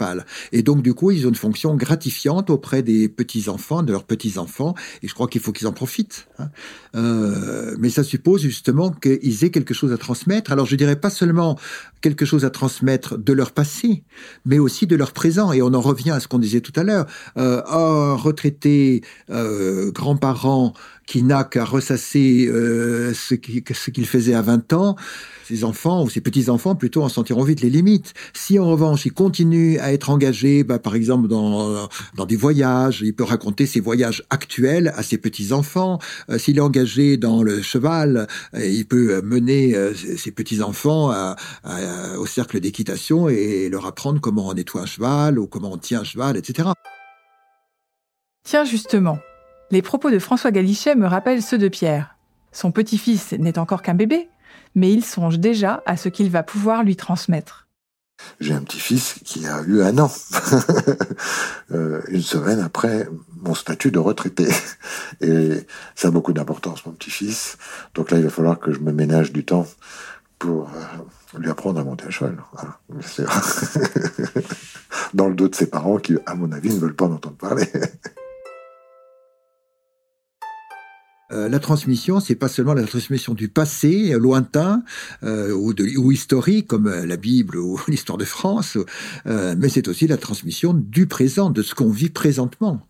et 0.53 0.63
donc, 0.63 0.83
du 0.83 0.95
coup, 0.95 1.11
ils 1.11 1.27
ont 1.27 1.29
une 1.29 1.35
fonction 1.35 1.75
gratifiante 1.77 2.51
auprès 2.51 2.83
des 2.83 3.09
petits-enfants, 3.09 3.83
de 3.83 3.93
leurs 3.93 4.05
petits-enfants, 4.05 4.75
et 5.03 5.09
je 5.09 5.15
crois 5.15 5.27
qu'il 5.29 5.41
faut 5.41 5.53
qu'ils 5.53 5.67
en 5.67 5.73
profitent. 5.73 6.29
Hein. 6.39 6.49
Euh, 6.95 7.77
mais 7.79 7.91
ça 7.91 8.05
suppose 8.05 8.43
justement 8.43 8.91
qu'ils 8.91 9.45
aient 9.45 9.51
quelque 9.51 9.75
chose 9.75 9.93
à 9.93 9.99
transmettre. 9.99 10.53
Alors, 10.53 10.67
je 10.67 10.77
dirais 10.77 10.97
pas 10.97 11.11
seulement 11.11 11.59
quelque 12.01 12.25
chose 12.25 12.45
à 12.45 12.51
transmettre 12.51 13.19
de 13.19 13.33
leur 13.33 13.53
passé, 13.53 14.05
mais 14.45 14.59
aussi 14.59 14.87
de 14.87 14.97
leur 14.97 15.13
présent. 15.13 15.53
Et 15.53 15.63
on 15.63 15.75
en 15.75 15.81
revient 15.81 16.11
à 16.11 16.21
ce 16.21 16.29
qu'on 16.29 16.39
disait 16.39 16.61
tout 16.61 16.73
à 16.77 16.85
l'heure. 16.85 17.07
Euh, 17.37 17.63
un 17.67 18.15
retraité, 18.15 19.03
euh, 19.31 19.91
grands-parents, 19.93 20.75
qui 21.07 21.23
n'a 21.23 21.45
qu'à 21.45 21.65
ressasser 21.65 22.47
euh, 22.49 23.13
ce 23.15 23.35
qu'il 23.35 24.07
faisait 24.07 24.35
à 24.35 24.43
20 24.43 24.73
ans, 24.73 24.97
ses 25.45 25.65
enfants 25.65 26.03
ou 26.03 26.11
ses 26.11 26.21
petits-enfants 26.21 26.75
plutôt 26.75 27.03
en 27.03 27.09
sentiront 27.09 27.45
vite 27.45 27.61
les 27.61 27.71
limites. 27.71 28.15
Si 28.33 28.59
en 28.59 28.69
revanche 28.69 29.07
il 29.07 29.13
continue 29.13 29.79
à 29.79 29.93
être 29.93 30.11
engagé, 30.11 30.65
bah, 30.65 30.79
par 30.79 30.95
exemple 30.95 31.29
dans, 31.29 31.89
dans 32.17 32.27
des 32.27 32.37
voyages, 32.37 33.03
il 33.03 33.15
peut 33.15 33.25
raconter 33.25 33.67
ses 33.67 33.81
voyages 33.81 34.25
actuels 34.31 34.93
à 34.97 35.03
ses 35.03 35.19
petits-enfants. 35.19 35.99
Euh, 36.31 36.39
s'il 36.39 36.59
est 36.59 36.63
engagé 36.63 37.17
dans 37.17 37.43
le 37.43 37.63
cheval, 37.63 38.27
euh, 38.55 38.67
il 38.67 38.87
peut 38.87 39.21
mener 39.23 39.75
euh, 39.75 39.93
ses 39.95 40.31
petits-enfants 40.31 41.13
au 42.19 42.27
cercle 42.27 42.61
d'équitation 42.61 43.29
et 43.29 43.69
leur 43.71 43.87
apprendre 43.87 44.21
comment 44.21 44.49
on 44.49 44.55
nettoie 44.55 44.83
un 44.83 44.87
cheval 44.87 45.39
ou 45.39 45.47
comment 45.47 45.73
on 45.73 45.79
tient 45.79 46.01
un 46.01 46.05
cheval, 46.05 46.37
etc. 46.37 46.71
Tiens 48.45 48.65
justement, 48.65 49.19
les 49.73 49.83
propos 49.83 50.11
de 50.11 50.19
François 50.19 50.51
Galichet 50.51 50.95
me 50.95 51.07
rappellent 51.07 51.43
ceux 51.43 51.57
de 51.57 51.69
Pierre. 51.69 52.15
Son 52.53 52.71
petit-fils 52.73 53.33
n'est 53.33 53.59
encore 53.59 53.81
qu'un 53.81 53.95
bébé, 53.95 54.29
mais 54.75 54.93
il 54.93 55.03
songe 55.03 55.39
déjà 55.39 55.83
à 55.87 55.97
ce 55.97 56.11
qu'il 56.11 56.31
va 56.31 56.43
pouvoir 56.43 56.85
lui 56.85 56.95
transmettre. 56.95 57.67
J'ai 58.39 58.53
un 58.53 58.61
petit-fils 58.61 59.17
qui 59.25 59.47
a 59.47 59.63
eu 59.63 59.81
un 59.81 59.99
an, 59.99 60.13
euh, 61.73 62.03
une 62.09 62.23
semaine 62.23 62.61
après 62.61 63.09
mon 63.41 63.55
statut 63.55 63.91
de 63.91 63.99
retraité. 63.99 64.47
Et 65.23 65.67
ça 65.95 66.09
a 66.09 66.11
beaucoup 66.11 66.35
d'importance, 66.35 66.85
mon 66.85 66.93
petit-fils. 66.93 67.57
Donc 67.95 68.11
là, 68.11 68.19
il 68.19 68.25
va 68.25 68.31
falloir 68.31 68.61
que 68.61 68.73
je 68.73 68.79
me 68.79 68.93
ménage 68.93 69.33
du 69.33 69.47
temps 69.47 69.67
pour 70.39 70.69
euh, 70.69 71.39
lui 71.39 71.51
apprendre 71.51 71.81
à 71.81 71.85
monter 71.85 72.05
à 72.05 72.11
cheval. 72.11 72.37
Dans 75.15 75.29
le 75.29 75.35
dos 75.35 75.49
de 75.49 75.55
ses 75.55 75.67
parents 75.67 75.97
qui, 75.97 76.19
à 76.27 76.35
mon 76.35 76.53
avis, 76.53 76.69
ne 76.69 76.79
veulent 76.79 76.95
pas 76.95 77.07
en 77.07 77.13
entendre 77.13 77.37
parler. 77.37 77.67
Euh, 81.33 81.49
la 81.49 81.59
transmission, 81.59 82.21
c'est 82.21 82.35
pas 82.35 82.49
seulement 82.49 82.75
la 82.75 82.85
transmission 82.85 83.35
du 83.35 83.49
passé 83.49 84.13
lointain 84.19 84.83
euh, 85.23 85.53
ou, 85.53 86.13
historique 86.13 86.67
comme 86.69 86.89
euh, 86.89 87.07
la 87.07 87.17
Bible 87.17 87.57
ou 87.57 87.81
l'histoire 87.89 88.19
de 88.19 88.25
France, 88.25 88.77
mais 89.25 89.69
c'est 89.69 89.89
aussi 89.89 90.07
la 90.07 90.17
transmission 90.17 90.75
du 90.75 91.07
présent, 91.07 91.51
de 91.51 91.63
ce 91.63 91.75
qu'on 91.75 91.91
vit 91.91 92.11
présentement. 92.11 92.87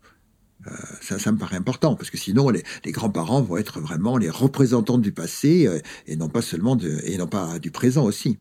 Ça, 1.01 1.19
ça, 1.19 1.33
me 1.33 1.37
paraît 1.37 1.57
important 1.57 1.95
parce 1.95 2.09
que 2.09 2.17
sinon 2.17 2.49
les, 2.49 2.63
grands-parents 2.85 3.41
vont 3.41 3.57
être 3.57 3.81
vraiment 3.81 4.17
les 4.17 4.29
représentants 4.29 4.97
du 4.97 5.11
passé 5.11 5.69
et 6.07 6.15
non 6.15 6.29
pas 6.29 6.41
seulement 6.41 6.77
et 7.03 7.17
non 7.17 7.27
pas 7.27 7.59
du 7.59 7.69
présent 7.69 8.05
aussi. 8.05 8.37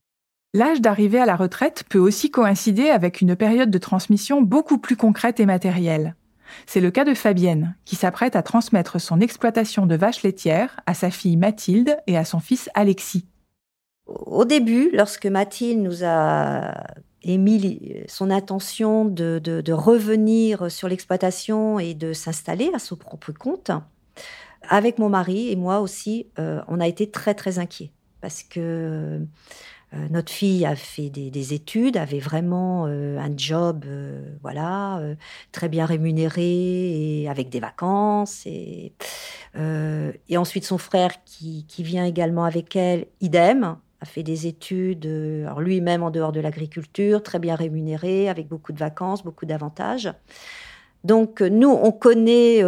L'âge 0.54 0.80
d'arrivée 0.80 1.18
à 1.18 1.26
la 1.26 1.34
retraite 1.34 1.84
peut 1.88 1.98
aussi 1.98 2.30
coïncider 2.30 2.90
avec 2.90 3.22
une 3.22 3.34
période 3.34 3.70
de 3.70 3.78
transmission 3.78 4.40
beaucoup 4.40 4.78
plus 4.78 4.96
concrète 4.96 5.40
et 5.40 5.46
matérielle. 5.46 6.14
C'est 6.66 6.80
le 6.80 6.90
cas 6.90 7.04
de 7.04 7.14
Fabienne, 7.14 7.76
qui 7.84 7.96
s'apprête 7.96 8.36
à 8.36 8.42
transmettre 8.42 9.00
son 9.00 9.20
exploitation 9.20 9.86
de 9.86 9.94
vaches 9.94 10.22
laitières 10.22 10.80
à 10.86 10.94
sa 10.94 11.10
fille 11.10 11.36
Mathilde 11.36 11.96
et 12.06 12.16
à 12.16 12.24
son 12.24 12.40
fils 12.40 12.68
Alexis. 12.74 13.26
Au 14.06 14.44
début, 14.44 14.90
lorsque 14.92 15.26
Mathilde 15.26 15.80
nous 15.80 16.04
a 16.04 16.74
émis 17.22 17.94
son 18.08 18.30
intention 18.30 19.04
de, 19.04 19.72
revenir 19.72 20.70
sur 20.70 20.88
l'exploitation 20.88 21.78
et 21.78 21.94
de 21.94 22.12
s'installer 22.12 22.70
à 22.74 22.78
son 22.78 22.96
propre 22.96 23.32
compte, 23.32 23.70
avec 24.68 24.98
mon 24.98 25.08
mari 25.08 25.50
et 25.50 25.56
moi 25.56 25.80
aussi, 25.80 26.26
euh, 26.38 26.60
on 26.68 26.80
a 26.80 26.86
été 26.86 27.10
très 27.10 27.34
très 27.34 27.58
inquiets 27.58 27.90
parce 28.20 28.44
que 28.44 29.20
euh, 29.94 30.08
notre 30.10 30.32
fille 30.32 30.64
a 30.64 30.74
fait 30.74 31.10
des, 31.10 31.54
études, 31.54 31.96
avait 31.96 32.18
vraiment 32.18 32.86
euh, 32.86 33.18
un 33.18 33.30
job, 33.36 33.84
euh, 33.86 34.22
voilà, 34.42 35.02
très 35.52 35.68
bien 35.68 35.84
rémunéré 35.84 37.22
et 37.22 37.28
avec 37.28 37.50
des 37.50 37.60
vacances. 37.60 38.46
Et, 38.46 38.92
ensuite 40.36 40.64
son 40.64 40.78
frère 40.78 41.22
qui, 41.24 41.66
vient 41.78 42.04
également 42.04 42.44
avec 42.44 42.74
elle, 42.74 43.06
idem, 43.20 43.76
a 44.00 44.04
fait 44.04 44.22
des 44.22 44.46
études, 44.46 45.06
lui-même 45.58 46.02
en 46.02 46.10
dehors 46.10 46.32
de 46.32 46.40
l'agriculture, 46.40 47.22
très 47.22 47.38
bien 47.38 47.54
rémunéré, 47.54 48.28
avec 48.28 48.48
beaucoup 48.48 48.72
de 48.72 48.78
vacances, 48.78 49.22
beaucoup 49.22 49.46
d'avantages. 49.46 50.12
Donc 51.04 51.40
nous, 51.40 51.70
on 51.70 51.92
connaît, 51.92 52.62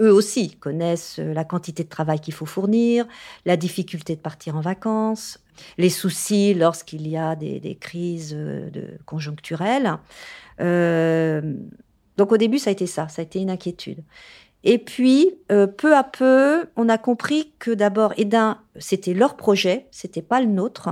eux 0.00 0.12
aussi 0.12 0.56
connaissent 0.56 1.18
la 1.18 1.44
quantité 1.44 1.84
de 1.84 1.88
travail 1.88 2.20
qu'il 2.20 2.34
faut 2.34 2.46
fournir, 2.46 3.06
la 3.46 3.56
difficulté 3.56 4.16
de 4.16 4.20
partir 4.20 4.56
en 4.56 4.60
vacances, 4.60 5.38
les 5.76 5.90
soucis 5.90 6.54
lorsqu'il 6.54 7.06
y 7.06 7.16
a 7.16 7.36
des, 7.36 7.78
crises 7.80 8.32
de, 8.34 8.98
conjoncturelles. 9.06 9.98
donc 10.58 12.32
au 12.32 12.36
début, 12.36 12.58
ça 12.58 12.70
a 12.70 12.72
été 12.72 12.86
ça, 12.86 13.08
ça 13.08 13.22
a 13.22 13.24
été 13.24 13.40
une 13.40 13.50
inquiétude. 13.50 14.02
Et 14.64 14.78
puis, 14.78 15.30
peu 15.48 15.96
à 15.96 16.02
peu, 16.02 16.66
on 16.76 16.88
a 16.88 16.98
compris 16.98 17.52
que 17.58 17.70
d'abord, 17.70 18.12
et 18.16 18.24
d'un, 18.24 18.58
c'était 18.78 19.14
leur 19.14 19.36
projet, 19.36 19.86
c'était 19.92 20.22
pas 20.22 20.40
le 20.40 20.48
nôtre 20.48 20.90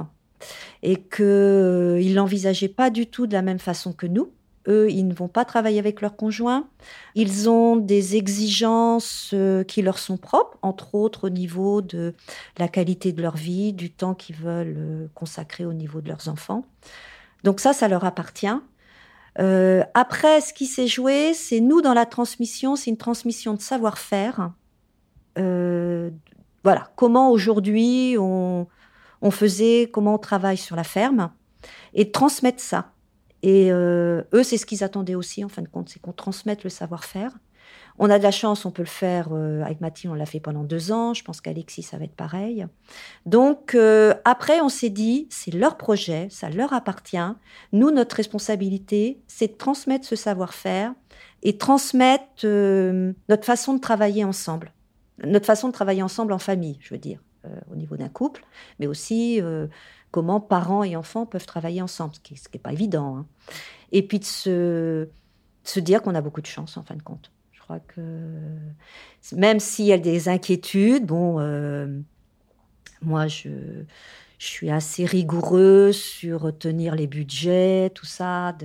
et 0.82 0.96
qu'ils 0.96 1.24
euh, 1.24 2.14
l'envisageaient 2.14 2.68
pas 2.68 2.90
du 2.90 3.06
tout 3.06 3.26
de 3.26 3.32
la 3.32 3.42
même 3.42 3.58
façon 3.58 3.92
que 3.92 4.06
nous. 4.06 4.32
Eux, 4.68 4.90
ils 4.90 5.06
ne 5.06 5.14
vont 5.14 5.28
pas 5.28 5.44
travailler 5.44 5.78
avec 5.78 6.00
leurs 6.00 6.16
conjoints. 6.16 6.68
Ils 7.14 7.48
ont 7.48 7.76
des 7.76 8.16
exigences 8.16 9.30
euh, 9.32 9.64
qui 9.64 9.82
leur 9.82 9.98
sont 9.98 10.16
propres, 10.16 10.58
entre 10.62 10.94
autres 10.94 11.26
au 11.26 11.30
niveau 11.30 11.82
de 11.82 12.14
la 12.58 12.68
qualité 12.68 13.12
de 13.12 13.22
leur 13.22 13.36
vie, 13.36 13.72
du 13.72 13.90
temps 13.90 14.14
qu'ils 14.14 14.36
veulent 14.36 14.76
euh, 14.76 15.06
consacrer 15.14 15.64
au 15.64 15.72
niveau 15.72 16.00
de 16.00 16.08
leurs 16.08 16.28
enfants. 16.28 16.64
Donc 17.44 17.60
ça, 17.60 17.72
ça 17.72 17.88
leur 17.88 18.04
appartient. 18.04 18.46
après, 19.94 20.40
ce 20.40 20.52
qui 20.52 20.66
s'est 20.66 20.88
joué, 20.88 21.34
c'est 21.34 21.60
nous 21.60 21.82
dans 21.82 21.94
la 21.94 22.06
transmission, 22.06 22.74
c'est 22.76 22.90
une 22.90 22.96
transmission 22.96 23.54
de 23.54 23.60
savoir-faire. 23.60 24.50
voilà, 26.64 26.90
comment 26.96 27.30
aujourd'hui 27.30 28.16
on, 28.18 28.66
on 29.22 29.30
faisait 29.30 29.88
comment 29.92 30.14
on 30.14 30.18
travaille 30.18 30.56
sur 30.56 30.76
la 30.76 30.84
ferme 30.84 31.30
et 31.94 32.10
transmettre 32.10 32.62
ça. 32.62 32.92
Et 33.42 33.70
euh, 33.70 34.22
eux, 34.32 34.42
c'est 34.42 34.56
ce 34.56 34.66
qu'ils 34.66 34.84
attendaient 34.84 35.14
aussi, 35.14 35.44
en 35.44 35.48
fin 35.48 35.62
de 35.62 35.68
compte, 35.68 35.88
c'est 35.88 36.00
qu'on 36.00 36.12
transmette 36.12 36.64
le 36.64 36.70
savoir-faire. 36.70 37.32
On 37.98 38.10
a 38.10 38.18
de 38.18 38.22
la 38.22 38.30
chance, 38.30 38.64
on 38.66 38.70
peut 38.70 38.82
le 38.82 38.88
faire. 38.88 39.28
Euh, 39.32 39.62
avec 39.62 39.80
Mathilde, 39.80 40.12
on 40.12 40.16
l'a 40.16 40.26
fait 40.26 40.40
pendant 40.40 40.64
deux 40.64 40.92
ans. 40.92 41.14
Je 41.14 41.24
pense 41.24 41.40
qu'Alexis, 41.40 41.82
ça 41.82 41.96
va 41.96 42.04
être 42.04 42.14
pareil. 42.14 42.66
Donc, 43.24 43.74
euh, 43.74 44.14
après, 44.24 44.60
on 44.60 44.68
s'est 44.68 44.90
dit, 44.90 45.26
c'est 45.30 45.52
leur 45.52 45.76
projet, 45.76 46.28
ça 46.30 46.50
leur 46.50 46.72
appartient. 46.72 47.16
Nous, 47.72 47.90
notre 47.90 48.16
responsabilité, 48.16 49.20
c'est 49.26 49.48
de 49.48 49.56
transmettre 49.56 50.06
ce 50.06 50.16
savoir-faire 50.16 50.92
et 51.42 51.56
transmettre 51.56 52.44
notre 53.28 53.44
façon 53.44 53.74
de 53.74 53.80
travailler 53.80 54.24
ensemble. 54.24 54.72
Notre 55.24 55.46
façon 55.46 55.68
de 55.68 55.72
travailler 55.72 56.02
ensemble 56.02 56.32
en 56.32 56.38
famille, 56.38 56.78
je 56.80 56.92
veux 56.92 57.00
dire. 57.00 57.20
Au 57.70 57.76
niveau 57.76 57.96
d'un 57.96 58.08
couple, 58.08 58.44
mais 58.80 58.88
aussi 58.88 59.40
comment 60.16 60.40
parents 60.40 60.82
et 60.82 60.96
enfants 60.96 61.26
peuvent 61.26 61.44
travailler 61.44 61.82
ensemble, 61.82 62.14
ce 62.14 62.20
qui 62.20 62.34
n'est 62.54 62.58
pas 62.58 62.72
évident. 62.72 63.18
Hein. 63.18 63.26
Et 63.92 64.00
puis 64.00 64.18
de 64.18 64.24
se, 64.24 65.08
dire 65.76 66.00
qu'on 66.00 66.14
a 66.14 66.22
beaucoup 66.22 66.40
de 66.40 66.46
chance 66.46 66.78
en 66.78 66.82
fin 66.82 66.94
de 66.94 67.02
compte. 67.02 67.30
Je 67.52 67.60
crois 67.60 67.80
que 67.80 68.00
même 69.32 69.60
s'il 69.60 69.84
y 69.84 69.92
a 69.92 69.98
des 69.98 70.30
inquiétudes, 70.30 71.04
bon, 71.04 71.38
euh, 71.38 72.00
moi 73.02 73.26
je, 73.26 73.50
suis 74.38 74.70
assez 74.70 75.04
rigoureux 75.04 75.92
sur 75.92 76.56
tenir 76.58 76.94
les 76.94 77.06
budgets, 77.06 77.90
tout 77.94 78.06
ça, 78.06 78.56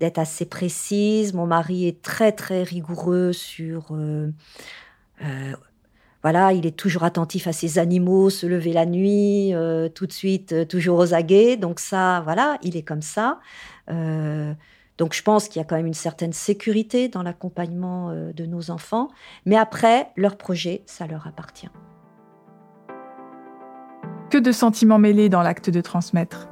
d'être 0.00 0.18
assez 0.18 0.46
précise. 0.46 1.32
Mon 1.32 1.46
mari 1.46 1.86
est 1.86 2.02
très 2.02 2.32
très 2.32 2.64
rigoureux 2.64 3.32
sur 3.32 3.96
il 6.52 6.66
est 6.66 6.76
toujours 6.76 7.04
attentif 7.04 7.46
à 7.46 7.52
ses 7.52 7.78
animaux, 7.78 8.30
se 8.30 8.46
lever 8.46 8.72
la 8.72 8.86
nuit, 8.86 9.54
euh, 9.54 9.88
tout 9.88 10.06
de 10.06 10.12
suite, 10.12 10.52
euh, 10.52 10.64
toujours 10.64 10.98
aux 10.98 11.14
aguets. 11.14 11.56
Donc 11.56 11.80
ça, 11.80 12.20
voilà, 12.24 12.58
il 12.62 12.76
est 12.76 12.82
comme 12.82 13.02
ça. 13.02 13.38
Euh, 13.90 14.52
donc 14.98 15.14
je 15.14 15.22
pense 15.22 15.48
qu'il 15.48 15.60
y 15.60 15.64
a 15.64 15.66
quand 15.66 15.76
même 15.76 15.86
une 15.86 15.94
certaine 15.94 16.32
sécurité 16.32 17.08
dans 17.08 17.22
l'accompagnement 17.22 18.12
de 18.12 18.46
nos 18.46 18.70
enfants. 18.70 19.08
Mais 19.44 19.56
après, 19.56 20.08
leur 20.16 20.36
projet, 20.36 20.82
ça 20.86 21.06
leur 21.06 21.26
appartient. 21.26 21.68
Que 24.30 24.38
de 24.38 24.52
sentiments 24.52 24.98
mêlés 24.98 25.28
dans 25.28 25.42
l'acte 25.42 25.68
de 25.68 25.80
transmettre. 25.80 26.48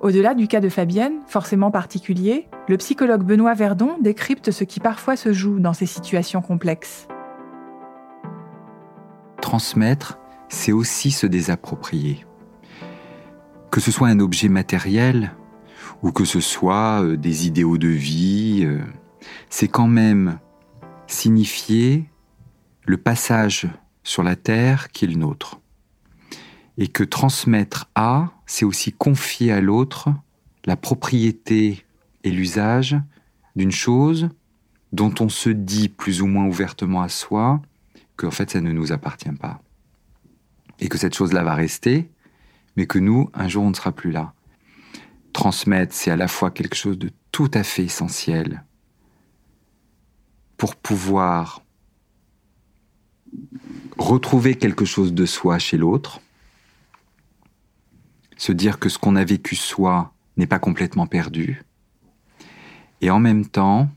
Au-delà 0.00 0.34
du 0.34 0.46
cas 0.46 0.60
de 0.60 0.68
Fabienne, 0.68 1.20
forcément 1.26 1.72
particulier, 1.72 2.48
le 2.68 2.76
psychologue 2.76 3.24
Benoît 3.24 3.54
Verdon 3.54 3.96
décrypte 4.00 4.52
ce 4.52 4.62
qui 4.62 4.78
parfois 4.78 5.16
se 5.16 5.32
joue 5.32 5.58
dans 5.58 5.72
ces 5.72 5.86
situations 5.86 6.42
complexes 6.42 7.08
transmettre, 9.54 10.18
c'est 10.48 10.72
aussi 10.72 11.12
se 11.12 11.28
désapproprier. 11.28 12.26
Que 13.70 13.80
ce 13.80 13.92
soit 13.92 14.08
un 14.08 14.18
objet 14.18 14.48
matériel 14.48 15.32
ou 16.02 16.10
que 16.10 16.24
ce 16.24 16.40
soit 16.40 17.04
euh, 17.04 17.16
des 17.16 17.46
idéaux 17.46 17.78
de 17.78 17.86
vie, 17.86 18.62
euh, 18.64 18.80
c'est 19.50 19.68
quand 19.68 19.86
même 19.86 20.40
signifier 21.06 22.10
le 22.84 22.96
passage 22.96 23.68
sur 24.02 24.24
la 24.24 24.34
terre 24.34 24.90
qui 24.90 25.04
est 25.04 25.08
le 25.08 25.14
nôtre. 25.14 25.60
Et 26.76 26.88
que 26.88 27.04
transmettre 27.04 27.88
à, 27.94 28.32
c'est 28.46 28.64
aussi 28.64 28.90
confier 28.90 29.52
à 29.52 29.60
l'autre 29.60 30.08
la 30.64 30.74
propriété 30.74 31.86
et 32.24 32.30
l'usage 32.32 32.96
d'une 33.54 33.70
chose 33.70 34.30
dont 34.92 35.14
on 35.20 35.28
se 35.28 35.50
dit 35.50 35.88
plus 35.88 36.22
ou 36.22 36.26
moins 36.26 36.46
ouvertement 36.46 37.02
à 37.02 37.08
soi 37.08 37.62
qu'en 38.16 38.30
fait 38.30 38.50
ça 38.50 38.60
ne 38.60 38.72
nous 38.72 38.92
appartient 38.92 39.32
pas. 39.32 39.60
Et 40.80 40.88
que 40.88 40.98
cette 40.98 41.14
chose-là 41.14 41.44
va 41.44 41.54
rester, 41.54 42.10
mais 42.76 42.86
que 42.86 42.98
nous, 42.98 43.30
un 43.34 43.48
jour, 43.48 43.64
on 43.64 43.70
ne 43.70 43.74
sera 43.74 43.92
plus 43.92 44.10
là. 44.10 44.34
Transmettre, 45.32 45.94
c'est 45.94 46.10
à 46.10 46.16
la 46.16 46.28
fois 46.28 46.50
quelque 46.50 46.76
chose 46.76 46.98
de 46.98 47.10
tout 47.32 47.50
à 47.54 47.62
fait 47.62 47.84
essentiel 47.84 48.64
pour 50.56 50.76
pouvoir 50.76 51.62
retrouver 53.98 54.54
quelque 54.56 54.84
chose 54.84 55.12
de 55.12 55.26
soi 55.26 55.58
chez 55.58 55.76
l'autre, 55.76 56.20
se 58.36 58.52
dire 58.52 58.78
que 58.78 58.88
ce 58.88 58.98
qu'on 58.98 59.16
a 59.16 59.24
vécu 59.24 59.56
soi 59.56 60.12
n'est 60.36 60.46
pas 60.46 60.58
complètement 60.58 61.06
perdu, 61.06 61.64
et 63.00 63.10
en 63.10 63.20
même 63.20 63.46
temps, 63.46 63.90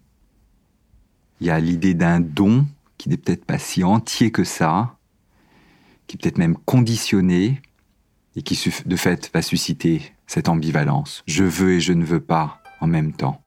il 1.40 1.48
y 1.48 1.50
a 1.50 1.60
l'idée 1.60 1.94
d'un 1.94 2.20
don 2.20 2.66
qui 2.98 3.10
n'est 3.10 3.18
peut-être 3.18 3.46
pas 3.46 3.60
si 3.60 3.84
entier 3.84 4.32
que 4.32 4.44
ça, 4.44 4.98
qui 6.08 6.16
est 6.16 6.20
peut-être 6.22 6.38
même 6.38 6.58
conditionné, 6.66 7.62
et 8.38 8.44
qui 8.44 8.72
de 8.86 8.96
fait 8.96 9.32
va 9.34 9.42
susciter 9.42 10.14
cette 10.28 10.48
ambivalence. 10.48 11.24
Je 11.26 11.44
veux 11.44 11.74
et 11.74 11.80
je 11.80 11.92
ne 11.94 12.06
veux 12.06 12.20
pas 12.20 12.62
en 12.80 12.88
même 12.88 13.12
temps. 13.12 13.42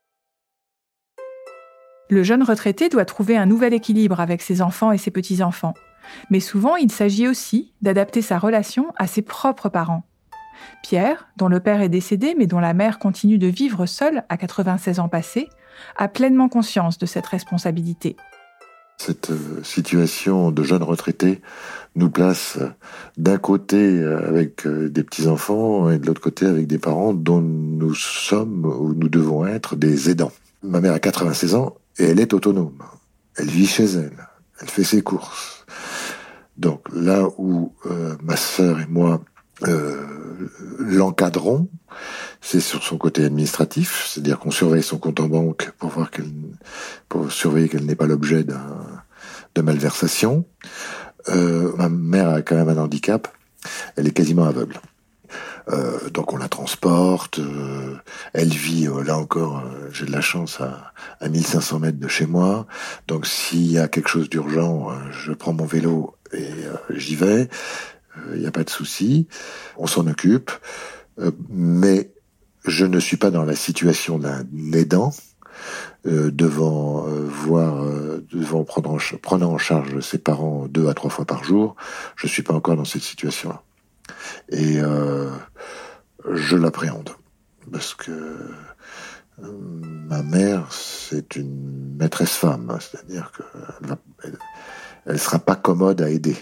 Le 2.10 2.24
jeune 2.24 2.42
retraité 2.42 2.88
doit 2.88 3.04
trouver 3.04 3.36
un 3.36 3.46
nouvel 3.46 3.72
équilibre 3.72 4.18
avec 4.18 4.42
ses 4.42 4.60
enfants 4.62 4.90
et 4.90 4.98
ses 4.98 5.12
petits-enfants. 5.12 5.74
Mais 6.28 6.40
souvent, 6.40 6.74
il 6.74 6.90
s'agit 6.90 7.28
aussi 7.28 7.72
d'adapter 7.82 8.20
sa 8.20 8.36
relation 8.36 8.92
à 8.96 9.06
ses 9.06 9.22
propres 9.22 9.68
parents. 9.68 10.02
Pierre, 10.82 11.28
dont 11.36 11.46
le 11.46 11.60
père 11.60 11.80
est 11.82 11.88
décédé 11.88 12.34
mais 12.36 12.48
dont 12.48 12.58
la 12.58 12.74
mère 12.74 12.98
continue 12.98 13.38
de 13.38 13.46
vivre 13.46 13.86
seule 13.86 14.24
à 14.28 14.36
96 14.36 14.98
ans 14.98 15.08
passés, 15.08 15.48
a 15.96 16.08
pleinement 16.08 16.48
conscience 16.48 16.98
de 16.98 17.06
cette 17.06 17.26
responsabilité. 17.26 18.16
Cette 19.02 19.30
euh, 19.30 19.62
situation 19.64 20.50
de 20.50 20.62
jeune 20.62 20.82
retraité 20.82 21.40
nous 21.96 22.10
place 22.10 22.58
euh, 22.60 22.68
d'un 23.16 23.38
côté 23.38 23.78
euh, 23.78 24.28
avec 24.28 24.68
des 24.68 25.02
petits-enfants 25.02 25.88
et 25.88 25.98
de 25.98 26.06
l'autre 26.06 26.20
côté 26.20 26.44
avec 26.44 26.66
des 26.66 26.76
parents 26.76 27.14
dont 27.14 27.40
nous 27.40 27.94
sommes 27.94 28.66
ou 28.66 28.92
nous 28.92 29.08
devons 29.08 29.46
être 29.46 29.74
des 29.74 30.10
aidants. 30.10 30.32
Ma 30.62 30.82
mère 30.82 30.92
a 30.92 30.98
96 30.98 31.54
ans 31.54 31.76
et 31.98 32.10
elle 32.10 32.20
est 32.20 32.34
autonome. 32.34 32.76
Elle 33.36 33.48
vit 33.48 33.66
chez 33.66 33.86
elle. 33.86 34.28
Elle 34.60 34.68
fait 34.68 34.84
ses 34.84 35.00
courses. 35.00 35.64
Donc 36.58 36.82
là 36.92 37.26
où 37.38 37.72
ma 38.22 38.36
sœur 38.36 38.80
et 38.80 38.86
moi 38.86 39.22
l'encadrons, 40.78 41.68
c'est 42.40 42.60
sur 42.60 42.82
son 42.82 42.98
côté 42.98 43.24
administratif, 43.24 44.06
c'est-à-dire 44.08 44.38
qu'on 44.38 44.50
surveille 44.50 44.82
son 44.82 44.98
compte 44.98 45.20
en 45.20 45.28
banque 45.28 45.72
pour 45.78 45.90
voir 45.90 46.10
qu'elle, 46.10 46.30
surveiller 47.28 47.68
qu'elle 47.68 47.84
n'est 47.84 47.94
pas 47.94 48.06
l'objet 48.06 48.44
d'un, 48.44 48.86
de 49.54 49.62
malversation. 49.62 50.44
Euh, 51.28 51.72
ma 51.76 51.88
mère 51.88 52.30
a 52.30 52.42
quand 52.42 52.56
même 52.56 52.68
un 52.68 52.78
handicap, 52.82 53.28
elle 53.96 54.08
est 54.08 54.12
quasiment 54.12 54.44
aveugle. 54.44 54.80
Euh, 55.68 56.08
donc 56.10 56.32
on 56.32 56.38
la 56.38 56.48
transporte, 56.48 57.38
euh, 57.38 57.96
elle 58.32 58.48
vit, 58.48 58.88
euh, 58.88 59.04
là 59.04 59.18
encore, 59.18 59.58
euh, 59.58 59.88
j'ai 59.92 60.06
de 60.06 60.10
la 60.10 60.22
chance, 60.22 60.60
à, 60.60 60.92
à 61.20 61.28
1500 61.28 61.80
mètres 61.80 61.98
de 61.98 62.08
chez 62.08 62.26
moi. 62.26 62.66
Donc 63.06 63.26
s'il 63.26 63.70
y 63.70 63.78
a 63.78 63.86
quelque 63.86 64.08
chose 64.08 64.28
d'urgent, 64.30 64.88
je 65.12 65.32
prends 65.32 65.52
mon 65.52 65.66
vélo 65.66 66.16
et 66.32 66.48
j'y 66.90 67.14
vais 67.14 67.48
il 68.16 68.32
euh, 68.32 68.36
n'y 68.38 68.46
a 68.46 68.50
pas 68.50 68.64
de 68.64 68.70
souci, 68.70 69.26
on 69.76 69.86
s'en 69.86 70.06
occupe, 70.06 70.50
euh, 71.18 71.30
mais 71.48 72.12
je 72.66 72.84
ne 72.84 73.00
suis 73.00 73.16
pas 73.16 73.30
dans 73.30 73.44
la 73.44 73.56
situation 73.56 74.18
d'un 74.18 74.44
aidant 74.72 75.12
euh, 76.06 76.30
devant 76.30 77.02
voir, 77.02 77.84
devant 78.30 78.64
prendre 78.64 78.90
en, 78.90 78.98
prenant 79.20 79.52
en 79.52 79.58
charge 79.58 80.00
ses 80.00 80.18
parents 80.18 80.66
deux 80.66 80.88
à 80.88 80.94
trois 80.94 81.10
fois 81.10 81.24
par 81.24 81.44
jour. 81.44 81.76
Je 82.16 82.26
suis 82.26 82.42
pas 82.42 82.54
encore 82.54 82.76
dans 82.76 82.84
cette 82.84 83.02
situation-là, 83.02 83.62
et 84.50 84.78
je 86.30 86.56
l'appréhende. 86.56 87.10
Parce 87.72 87.94
que 87.94 88.36
ma 89.38 90.22
mère, 90.22 90.70
c'est 90.70 91.36
une 91.36 91.96
maîtresse 91.96 92.34
femme, 92.34 92.76
c'est-à-dire 92.80 93.32
qu'elle 93.32 94.36
ne 95.06 95.18
sera 95.18 95.38
pas 95.38 95.56
commode 95.56 96.02
à 96.02 96.10
aider. 96.10 96.36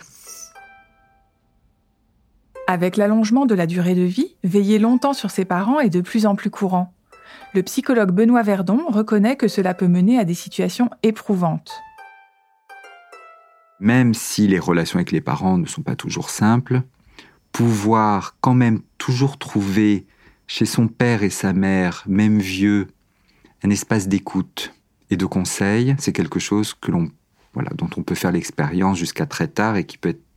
Avec 2.70 2.98
l'allongement 2.98 3.46
de 3.46 3.54
la 3.54 3.66
durée 3.66 3.94
de 3.94 4.02
vie, 4.02 4.37
veiller 4.44 4.78
longtemps 4.78 5.14
sur 5.14 5.31
ses 5.31 5.46
parents 5.46 5.81
est 5.81 5.88
de 5.88 6.02
plus 6.02 6.26
en 6.26 6.37
plus 6.37 6.50
courant. 6.50 6.92
Le 7.54 7.62
psychologue 7.62 8.11
Benoît 8.11 8.42
Verdon 8.42 8.83
reconnaît 8.88 9.37
que 9.37 9.48
cela 9.48 9.72
peut 9.72 9.88
mener 9.88 10.18
à 10.18 10.24
des 10.26 10.35
situations 10.35 10.90
éprouvantes. 11.02 11.72
Même 13.81 14.12
si 14.12 14.46
les 14.46 14.59
relations 14.59 14.98
avec 14.98 15.12
les 15.12 15.22
parents 15.22 15.57
ne 15.57 15.64
sont 15.64 15.81
pas 15.81 15.96
toujours 15.96 16.28
simples, 16.28 16.83
pouvoir 17.52 18.37
quand 18.42 18.52
même 18.52 18.83
toujours 18.98 19.38
trouver 19.38 20.07
chez 20.46 20.66
son 20.66 20.88
père 20.88 21.22
et 21.22 21.31
sa 21.31 21.54
mère, 21.54 22.04
même 22.07 22.38
vieux, 22.38 22.88
un 23.64 23.70
espace 23.70 24.09
d'écoute 24.09 24.74
et 25.09 25.16
de 25.16 25.24
conseil, 25.24 25.96
c'est 25.98 26.12
quelque 26.12 26.38
chose 26.38 26.76
dont 26.85 27.90
on 27.96 28.02
peut 28.02 28.14
faire 28.14 28.33
l'expérience 28.33 28.98
jusqu'à 28.98 29.24
très 29.24 29.48
tard 29.48 29.78
et 29.78 29.85
qui 29.85 29.96
peut 29.96 30.11
être 30.11 30.27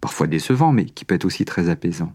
parfois 0.00 0.26
décevant, 0.26 0.72
mais 0.72 0.86
qui 0.86 1.04
peut 1.04 1.14
être 1.14 1.24
aussi 1.24 1.44
très 1.44 1.68
apaisant. 1.68 2.14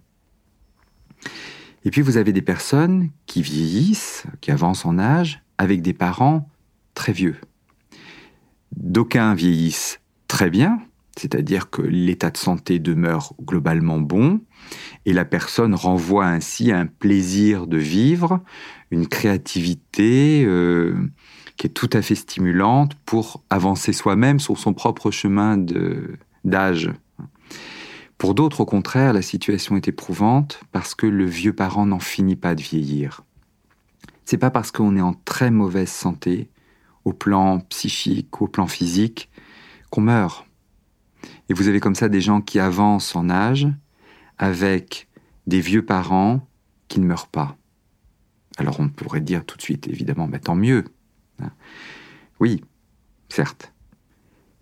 Et 1.83 1.91
puis 1.91 2.01
vous 2.01 2.17
avez 2.17 2.33
des 2.33 2.41
personnes 2.41 3.09
qui 3.25 3.41
vieillissent, 3.41 4.25
qui 4.39 4.51
avancent 4.51 4.85
en 4.85 4.99
âge, 4.99 5.41
avec 5.57 5.81
des 5.81 5.93
parents 5.93 6.49
très 6.93 7.11
vieux. 7.11 7.37
D'aucuns 8.75 9.33
vieillissent 9.33 9.99
très 10.27 10.49
bien, 10.49 10.79
c'est-à-dire 11.17 11.69
que 11.69 11.81
l'état 11.81 12.29
de 12.29 12.37
santé 12.37 12.79
demeure 12.79 13.33
globalement 13.41 13.99
bon, 13.99 14.41
et 15.05 15.13
la 15.13 15.25
personne 15.25 15.75
renvoie 15.75 16.25
ainsi 16.25 16.71
un 16.71 16.85
plaisir 16.85 17.67
de 17.67 17.77
vivre, 17.77 18.41
une 18.91 19.07
créativité 19.07 20.43
euh, 20.45 20.95
qui 21.57 21.67
est 21.67 21.71
tout 21.71 21.89
à 21.93 22.01
fait 22.01 22.15
stimulante 22.15 22.95
pour 23.05 23.43
avancer 23.49 23.93
soi-même 23.93 24.39
sur 24.39 24.57
son 24.57 24.73
propre 24.73 25.11
chemin 25.11 25.57
d'âge. 26.43 26.91
Pour 28.21 28.35
d'autres, 28.35 28.61
au 28.61 28.65
contraire, 28.65 29.13
la 29.13 29.23
situation 29.23 29.75
est 29.77 29.87
éprouvante 29.87 30.61
parce 30.71 30.93
que 30.93 31.07
le 31.07 31.25
vieux 31.25 31.53
parent 31.53 31.87
n'en 31.87 31.97
finit 31.97 32.35
pas 32.35 32.53
de 32.53 32.61
vieillir. 32.61 33.23
C'est 34.25 34.37
pas 34.37 34.51
parce 34.51 34.69
qu'on 34.69 34.95
est 34.95 35.01
en 35.01 35.15
très 35.25 35.49
mauvaise 35.49 35.89
santé, 35.89 36.51
au 37.03 37.13
plan 37.13 37.61
psychique, 37.61 38.39
au 38.39 38.47
plan 38.47 38.67
physique, 38.67 39.31
qu'on 39.89 40.01
meurt. 40.01 40.45
Et 41.49 41.55
vous 41.55 41.67
avez 41.67 41.79
comme 41.79 41.95
ça 41.95 42.09
des 42.09 42.21
gens 42.21 42.41
qui 42.41 42.59
avancent 42.59 43.15
en 43.15 43.27
âge 43.31 43.67
avec 44.37 45.07
des 45.47 45.59
vieux 45.59 45.83
parents 45.83 46.47
qui 46.89 46.99
ne 46.99 47.07
meurent 47.07 47.25
pas. 47.25 47.57
Alors 48.57 48.79
on 48.79 48.87
pourrait 48.87 49.21
dire 49.21 49.43
tout 49.43 49.57
de 49.57 49.63
suite, 49.63 49.87
évidemment, 49.87 50.27
mais 50.27 50.39
tant 50.39 50.53
mieux. 50.53 50.83
Hein. 51.41 51.49
Oui, 52.39 52.63
certes. 53.29 53.73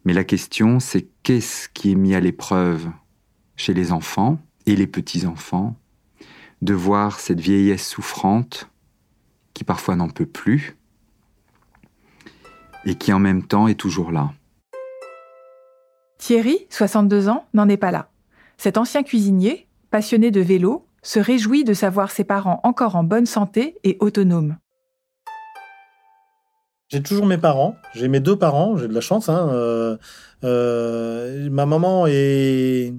Mais 0.06 0.14
la 0.14 0.24
question, 0.24 0.80
c'est 0.80 1.10
qu'est-ce 1.24 1.68
qui 1.68 1.92
est 1.92 1.96
mis 1.96 2.16
à 2.16 2.22
l'épreuve 2.22 2.90
chez 3.60 3.74
les 3.74 3.92
enfants 3.92 4.40
et 4.66 4.76
les 4.78 4.88
petits-enfants 4.88 5.76
de 6.62 6.74
voir 6.74 7.20
cette 7.20 7.42
vieillesse 7.42 7.86
souffrante 7.86 8.70
qui 9.54 9.66
parfois 9.66 9.98
n'en 9.98 10.08
peut 10.08 10.26
plus 10.26 10.78
et 12.86 12.96
qui 12.96 13.12
en 13.12 13.20
même 13.20 13.46
temps 13.46 13.68
est 13.68 13.76
toujours 13.76 14.14
là. 14.14 14.32
Thierry, 16.18 16.68
62 16.70 17.28
ans, 17.28 17.46
n'en 17.54 17.68
est 17.68 17.78
pas 17.78 17.92
là. 17.92 18.10
Cet 18.58 18.78
ancien 18.78 19.04
cuisinier, 19.04 19.68
passionné 19.92 20.32
de 20.32 20.40
vélo, 20.40 20.86
se 21.02 21.20
réjouit 21.20 21.66
de 21.66 21.74
savoir 21.74 22.12
ses 22.12 22.24
parents 22.24 22.62
encore 22.64 22.96
en 22.96 23.04
bonne 23.04 23.26
santé 23.26 23.76
et 23.84 23.98
autonomes. 24.00 24.58
J'ai 26.88 27.04
toujours 27.04 27.26
mes 27.26 27.38
parents, 27.38 27.76
j'ai 27.94 28.08
mes 28.08 28.20
deux 28.22 28.38
parents, 28.38 28.78
j'ai 28.78 28.88
de 28.88 28.94
la 28.94 29.02
chance. 29.02 29.28
Hein, 29.28 29.50
euh, 29.52 29.98
euh, 30.46 31.50
ma 31.50 31.66
maman 31.66 32.08
est 32.08 32.94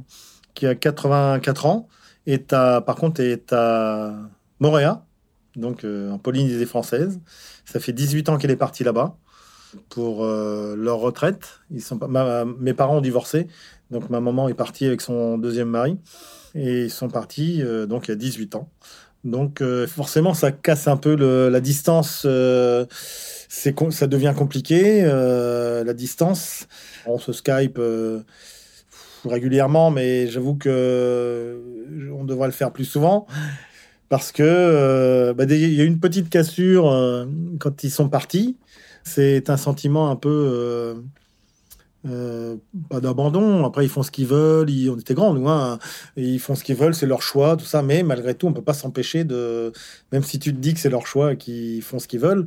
qui 0.61 0.67
a 0.67 0.75
84 0.75 1.65
ans 1.65 1.89
est 2.27 2.53
à, 2.53 2.83
par 2.83 2.97
contre 2.97 3.23
est 3.23 3.51
à 3.53 4.15
Montréal, 4.59 4.99
donc 5.57 5.85
euh, 5.85 6.11
en 6.11 6.19
Polynésie 6.19 6.67
française. 6.67 7.19
Ça 7.65 7.81
fait 7.81 7.95
18 7.95 8.29
ans 8.29 8.37
qu'elle 8.37 8.51
est 8.51 8.57
partie 8.57 8.85
là-bas 8.85 9.17
pour 9.89 10.25
leur 10.25 10.99
retraite. 10.99 11.61
Ils 11.71 11.81
sont, 11.81 11.99
mes 12.59 12.75
parents 12.75 12.99
ont 12.99 13.01
divorcé, 13.01 13.47
donc 13.91 14.11
ma 14.11 14.21
maman 14.21 14.49
est 14.49 14.55
partie 14.55 14.85
avec 14.85 15.01
son 15.01 15.39
deuxième 15.39 15.69
mari. 15.69 15.97
Et 16.55 16.85
ils 16.85 16.91
sont 16.91 17.09
partis 17.09 17.63
euh, 17.63 17.87
donc 17.87 18.09
il 18.09 18.11
y 18.11 18.13
a 18.13 18.17
18 18.17 18.57
ans. 18.57 18.69
Donc 19.25 19.61
euh, 19.61 19.87
forcément, 19.87 20.35
ça 20.35 20.51
casse 20.51 20.89
un 20.89 20.97
peu 20.97 21.15
la 21.49 21.61
distance. 21.61 22.23
Euh, 22.25 22.87
ça 22.89 24.07
devient 24.07 24.35
compliqué 24.37 25.03
la 25.03 25.93
distance. 25.95 26.67
On 27.07 27.19
se 27.19 27.33
Skype 27.33 27.79
régulièrement, 29.25 29.91
mais 29.91 30.29
j'avoue 30.29 30.55
que 30.55 31.61
on 32.13 32.25
devrait 32.25 32.49
le 32.49 32.53
faire 32.53 32.73
plus 32.73 32.85
souvent 32.85 33.27
parce 34.09 34.33
que 34.33 35.33
bah, 35.37 35.45
il 35.49 35.75
y 35.75 35.81
a 35.81 35.85
une 35.85 36.01
petite 36.01 36.31
cassure 36.31 37.27
quand 37.59 37.85
ils 37.85 37.91
sont 37.91 38.09
partis. 38.09 38.57
C'est 39.05 39.51
un 39.51 39.57
sentiment 39.57 40.11
un 40.11 40.17
peu 40.17 41.03
euh, 42.09 42.57
pas 42.89 43.01
d'abandon. 43.01 43.65
Après, 43.65 43.85
ils 43.85 43.89
font 43.89 44.03
ce 44.03 44.11
qu'ils 44.11 44.27
veulent. 44.27 44.71
Ils, 44.71 44.91
on 44.91 44.99
était 44.99 45.15
grands, 45.15 45.35
nous. 45.35 45.49
Hein. 45.49 45.79
Ils 46.17 46.41
font 46.41 46.55
ce 46.55 46.65
qu'ils 46.65 46.77
veulent, 46.77 46.95
c'est 46.95 47.07
leur 47.07 47.23
choix, 47.23 47.57
tout 47.57 47.65
ça. 47.65 47.83
Mais 47.83 48.03
malgré 48.03 48.35
tout, 48.35 48.47
on 48.47 48.53
peut 48.53 48.63
pas 48.63 48.75
s'empêcher 48.75 49.25
de, 49.25 49.73
même 50.13 50.23
si 50.23 50.39
tu 50.39 50.53
te 50.55 50.59
dis 50.59 50.75
que 50.75 50.81
c'est 50.81 50.91
leur 50.91 51.07
choix 51.07 51.37
qu'ils 51.37 51.83
font 51.83 51.99
ce 51.99 52.09
qu'ils 52.09 52.21
veulent, 52.21 52.47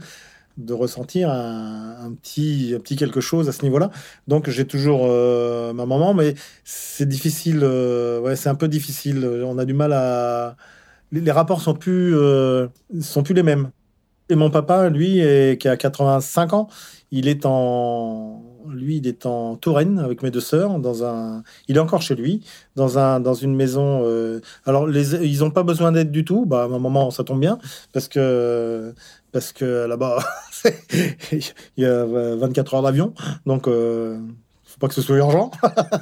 de 0.57 0.73
ressentir 0.73 1.29
un, 1.29 2.13
petit, 2.21 2.73
un 2.75 2.79
petit 2.79 2.95
quelque 2.95 3.21
chose 3.21 3.49
à 3.49 3.51
ce 3.51 3.63
niveau-là. 3.63 3.91
Donc, 4.27 4.49
j'ai 4.49 4.65
toujours 4.65 5.01
euh, 5.05 5.73
ma 5.73 5.85
maman, 5.85 6.13
mais 6.13 6.35
c'est 6.63 7.07
difficile. 7.07 7.61
Euh, 7.63 8.19
ouais, 8.19 8.35
c'est 8.35 8.49
un 8.49 8.55
peu 8.55 8.67
difficile. 8.67 9.25
On 9.45 9.57
a 9.57 9.65
du 9.65 9.73
mal 9.73 9.93
à. 9.93 10.55
Les, 11.11 11.31
rapports 11.31 11.61
sont 11.61 11.75
plus, 11.75 12.15
sont 13.01 13.23
plus 13.23 13.33
les 13.35 13.43
mêmes. 13.43 13.69
Et 14.29 14.35
mon 14.35 14.49
papa, 14.49 14.89
lui, 14.89 15.19
est, 15.19 15.61
qui 15.61 15.67
a 15.67 15.77
85 15.77 16.53
ans, 16.53 16.67
il 17.11 17.27
est 17.27 17.45
en 17.45 18.41
lui, 18.69 18.97
il 18.97 19.07
est 19.07 19.25
en 19.25 19.55
Touraine 19.55 19.99
avec 19.99 20.23
mes 20.23 20.31
deux 20.31 20.39
sœurs. 20.39 20.79
Dans 20.79 21.03
un, 21.03 21.43
il 21.67 21.77
est 21.77 21.79
encore 21.79 22.01
chez 22.01 22.15
lui, 22.15 22.41
dans 22.75 22.97
un, 22.97 23.19
dans 23.19 23.33
une 23.33 23.55
maison. 23.55 24.01
Euh, 24.03 24.39
alors, 24.65 24.89
ils 24.89 25.39
n'ont 25.39 25.51
pas 25.51 25.63
besoin 25.63 25.91
d'aide 25.91 26.11
du 26.11 26.25
tout. 26.25 26.45
Bah, 26.45 26.63
à 26.63 26.65
un 26.65 26.79
moment, 26.79 27.11
ça 27.11 27.23
tombe 27.23 27.39
bien 27.39 27.57
parce 27.91 28.07
que 28.07 28.93
parce 29.33 29.51
que 29.51 29.85
là-bas, 29.85 30.19
il 31.31 31.43
y 31.77 31.85
a 31.85 32.05
24 32.05 32.75
heures 32.75 32.83
d'avion, 32.83 33.13
donc. 33.45 33.67
Euh, 33.67 34.17
faut 34.73 34.79
pas 34.79 34.87
que 34.87 34.95
ce 34.95 35.03
soit 35.03 35.17
urgent. 35.17 35.51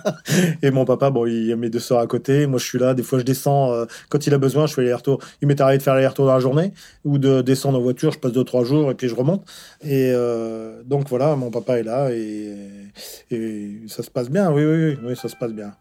et 0.62 0.72
mon 0.72 0.86
papa, 0.86 1.10
bon, 1.10 1.26
il 1.26 1.46
y 1.46 1.52
a 1.52 1.58
mes 1.58 1.70
deux 1.70 1.80
sœurs 1.80 2.00
à 2.00 2.08
côté. 2.08 2.48
Moi, 2.48 2.58
je 2.58 2.64
suis 2.64 2.80
là. 2.80 2.94
Des 2.94 3.04
fois, 3.04 3.20
je 3.20 3.26
descends. 3.26 3.74
Euh, 3.74 3.86
quand 4.08 4.28
il 4.28 4.34
a 4.34 4.38
besoin, 4.38 4.66
je 4.66 4.74
fais 4.74 4.84
les 4.84 4.94
retours. 4.94 5.20
Il 5.42 5.50
m'est 5.50 5.60
arrivé 5.60 5.78
de 5.78 5.84
faire 5.84 5.96
les 5.96 6.08
retours 6.08 6.26
dans 6.26 6.34
la 6.34 6.40
journée 6.40 6.72
ou 7.04 7.18
de 7.18 7.42
descendre 7.42 7.80
en 7.80 7.82
voiture. 7.82 8.14
Je 8.14 8.20
passe 8.20 8.32
deux, 8.32 8.46
trois 8.46 8.64
jours 8.64 8.90
et 8.90 8.96
puis 8.96 9.10
je 9.10 9.16
remonte. 9.16 9.44
Et 9.82 10.14
euh, 10.16 10.84
donc, 10.86 11.10
voilà, 11.10 11.36
mon 11.36 11.52
papa 11.52 11.80
est 11.80 11.84
là 11.84 12.12
et, 12.12 12.56
et 13.30 13.82
ça 13.88 14.04
se 14.04 14.10
passe 14.10 14.30
bien. 14.30 14.50
Oui, 14.54 14.64
oui, 14.64 14.86
oui, 14.86 14.98
oui, 15.04 15.16
ça 15.18 15.28
se 15.28 15.36
passe 15.36 15.52
bien. 15.52 15.74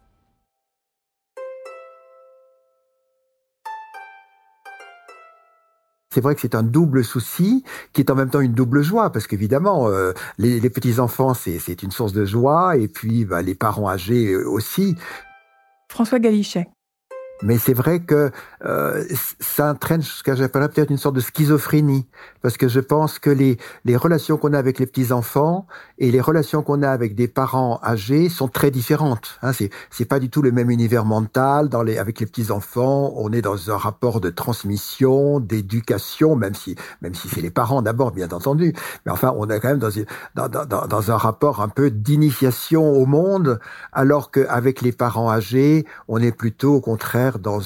C'est 6.13 6.21
vrai 6.21 6.35
que 6.35 6.41
c'est 6.41 6.57
un 6.57 6.65
double 6.65 7.05
souci 7.05 7.65
qui 7.93 8.01
est 8.01 8.11
en 8.11 8.17
même 8.17 8.31
temps 8.31 8.41
une 8.41 8.53
double 8.53 8.83
joie 8.83 9.13
parce 9.13 9.29
qu'évidemment 9.29 9.89
euh, 9.89 10.13
les, 10.39 10.59
petits 10.69 10.99
enfants 10.99 11.35
c'est 11.35 11.83
une 11.85 11.93
source 11.93 12.13
de 12.13 12.25
joie 12.25 12.77
et 12.77 12.89
puis 12.89 13.25
bah, 13.25 13.43
les 13.43 13.55
parents 13.55 13.89
âgés 13.89 14.35
aussi. 14.35 14.97
François 15.89 16.19
Galichet. 16.19 16.67
Mais 17.43 17.57
c'est 17.59 17.73
vrai 17.73 18.01
que 18.01 18.31
euh, 18.65 19.05
ça 19.41 19.71
entraîne 19.71 20.03
ce 20.03 20.23
que 20.23 20.35
j'appelle 20.35 20.69
peut-être 20.69 20.91
une 20.91 20.99
sorte 20.99 21.15
de 21.15 21.21
schizophrénie, 21.21 22.07
parce 22.43 22.57
que 22.59 22.69
je 22.69 22.81
pense 22.81 23.19
que 23.19 23.31
les, 23.31 23.57
les 23.85 23.97
relations 23.97 24.37
qu'on 24.37 24.53
a 24.53 24.59
avec 24.59 24.79
les 24.79 24.87
petits 24.87 25.11
enfants 25.11 25.67
et 25.99 26.11
les 26.11 26.21
relations 26.21 26.63
qu'on 26.63 26.83
a 26.83 26.91
avec 26.91 27.15
des 27.15 27.29
parents 27.29 27.81
âgés 27.83 28.29
sont 28.29 28.49
très 28.49 28.71
différentes. 28.71 29.39
Hein, 29.43 29.53
c'est 29.53 30.05
pas 30.05 30.19
du 30.19 30.29
tout 30.29 30.43
le 30.43 30.53
même 30.53 30.71
univers 30.71 31.05
mental. 31.05 31.69
Dans 31.69 31.83
les 31.83 31.97
avec 31.97 32.21
les 32.21 32.27
petits 32.27 32.51
enfants, 32.51 33.13
on 33.17 33.33
est 33.33 33.43
dans 33.43 33.71
un 33.71 33.77
rapport 33.77 34.21
de 34.21 34.29
transmission, 34.29 35.41
d'éducation, 35.41 36.37
même 36.37 36.55
si 36.55 36.77
même 37.01 37.15
si 37.15 37.29
c'est 37.29 37.41
les 37.41 37.51
parents 37.51 37.81
d'abord, 37.81 38.13
bien 38.13 38.29
entendu. 38.29 38.75
Mais 39.07 39.13
enfin, 39.13 39.33
on 39.37 39.49
est 39.49 39.61
quand 39.61 39.69
même 39.69 39.79
dans, 39.79 39.91
dans, 40.35 40.67
dans, 40.67 40.87
dans 40.87 41.11
un 41.11 41.17
rapport 41.17 41.63
un 41.63 41.69
peu 41.69 41.91
d'initiation 41.91 42.91
au 42.91 43.07
monde, 43.07 43.61
alors 43.93 44.31
qu'avec 44.31 44.83
les 44.83 44.93
parents 44.93 45.31
âgés, 45.31 45.87
on 46.09 46.19
est 46.19 46.33
plutôt 46.33 46.75
au 46.75 46.81
contraire 46.81 47.30
dans 47.39 47.61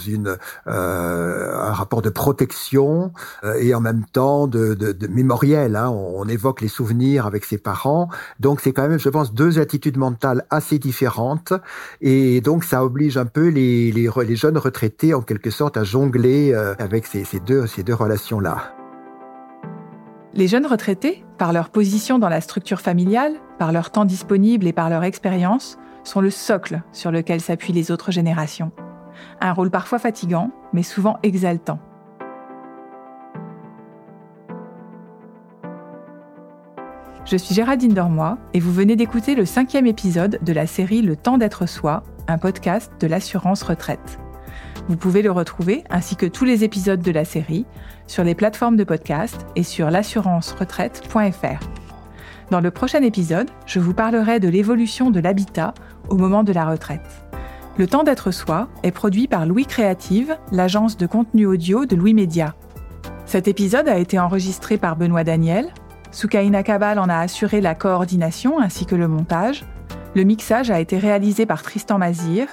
euh, 0.66 1.54
un 1.56 1.72
rapport 1.72 2.02
de 2.02 2.10
protection 2.10 3.12
euh, 3.44 3.54
et 3.54 3.74
en 3.74 3.80
même 3.80 4.04
temps 4.04 4.46
de, 4.46 4.74
de, 4.74 5.06
mémoriel. 5.08 5.76
Hein. 5.76 5.90
On, 5.90 6.24
évoque 6.28 6.62
les 6.62 6.68
souvenirs 6.68 7.26
avec 7.26 7.44
ses 7.44 7.58
parents, 7.58 8.08
donc 8.40 8.60
c'est 8.60 8.72
quand 8.72 8.88
même, 8.88 8.98
je 8.98 9.08
pense, 9.10 9.34
deux 9.34 9.58
attitudes 9.58 9.98
mentales 9.98 10.46
assez 10.48 10.78
différentes 10.78 11.52
et 12.00 12.40
donc 12.40 12.64
ça 12.64 12.82
oblige 12.82 13.18
un 13.18 13.26
peu 13.26 13.48
les, 13.48 13.92
jeunes 14.36 14.58
retraités 14.58 15.14
en 15.14 15.20
quelque 15.20 15.50
sorte 15.50 15.76
à 15.76 15.84
jongler 15.84 16.52
euh, 16.52 16.74
avec 16.78 17.06
ces, 17.06 17.24
ces 17.24 17.40
deux 17.40 17.66
ces 17.66 17.82
deux 17.82 17.94
relations 17.94 18.40
là. 18.40 18.74
Les 20.36 20.48
jeunes 20.48 20.66
retraités, 20.66 21.24
par 21.38 21.52
leur 21.52 21.70
position 21.70 22.18
dans 22.18 22.28
la 22.28 22.40
structure 22.40 22.80
familiale, 22.80 23.34
par 23.58 23.70
leur 23.70 23.92
temps 23.92 24.04
disponible 24.04 24.66
et 24.66 24.72
par 24.72 24.90
leur 24.90 25.04
expérience, 25.04 25.78
sont 26.02 26.20
le 26.20 26.30
socle 26.30 26.82
sur 26.92 27.12
lequel 27.12 27.40
s'appuient 27.40 27.72
les 27.72 27.92
autres 27.92 28.10
générations. 28.10 28.72
Un 29.40 29.52
rôle 29.52 29.70
parfois 29.70 29.98
fatigant, 29.98 30.50
mais 30.72 30.82
souvent 30.82 31.18
exaltant. 31.22 31.78
Je 37.24 37.38
suis 37.38 37.54
Géraldine 37.54 37.94
Dormois 37.94 38.36
et 38.52 38.60
vous 38.60 38.72
venez 38.72 38.96
d'écouter 38.96 39.34
le 39.34 39.46
cinquième 39.46 39.86
épisode 39.86 40.38
de 40.42 40.52
la 40.52 40.66
série 40.66 41.00
Le 41.00 41.16
temps 41.16 41.38
d'être 41.38 41.66
soi, 41.66 42.02
un 42.28 42.36
podcast 42.36 42.92
de 43.00 43.06
l'assurance 43.06 43.62
retraite. 43.62 44.18
Vous 44.88 44.96
pouvez 44.96 45.22
le 45.22 45.30
retrouver, 45.30 45.84
ainsi 45.88 46.16
que 46.16 46.26
tous 46.26 46.44
les 46.44 46.64
épisodes 46.64 47.00
de 47.00 47.10
la 47.10 47.24
série, 47.24 47.64
sur 48.06 48.24
les 48.24 48.34
plateformes 48.34 48.76
de 48.76 48.84
podcast 48.84 49.46
et 49.56 49.62
sur 49.62 49.90
l'assurance-retraite.fr. 49.90 51.66
Dans 52.50 52.60
le 52.60 52.70
prochain 52.70 53.00
épisode, 53.02 53.50
je 53.64 53.80
vous 53.80 53.94
parlerai 53.94 54.38
de 54.38 54.48
l'évolution 54.48 55.10
de 55.10 55.20
l'habitat 55.20 55.72
au 56.10 56.16
moment 56.16 56.44
de 56.44 56.52
la 56.52 56.66
retraite. 56.66 57.23
Le 57.76 57.88
temps 57.88 58.04
d'être 58.04 58.30
soi 58.30 58.68
est 58.84 58.92
produit 58.92 59.26
par 59.26 59.46
Louis 59.46 59.66
Créative, 59.66 60.38
l'agence 60.52 60.96
de 60.96 61.06
contenu 61.06 61.46
audio 61.46 61.86
de 61.86 61.96
Louis 61.96 62.14
Média. 62.14 62.54
Cet 63.26 63.48
épisode 63.48 63.88
a 63.88 63.98
été 63.98 64.16
enregistré 64.16 64.78
par 64.78 64.94
Benoît 64.94 65.24
Daniel, 65.24 65.72
Soukaina 66.12 66.62
Kabal 66.62 67.00
en 67.00 67.08
a 67.08 67.16
assuré 67.16 67.60
la 67.60 67.74
coordination 67.74 68.60
ainsi 68.60 68.86
que 68.86 68.94
le 68.94 69.08
montage. 69.08 69.64
Le 70.14 70.22
mixage 70.22 70.70
a 70.70 70.78
été 70.78 70.98
réalisé 70.98 71.46
par 71.46 71.62
Tristan 71.62 71.98
Mazir 71.98 72.46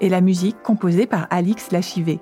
et 0.00 0.08
la 0.08 0.20
musique 0.20 0.62
composée 0.62 1.06
par 1.06 1.26
Alix 1.30 1.72
Lachivé. 1.72 2.20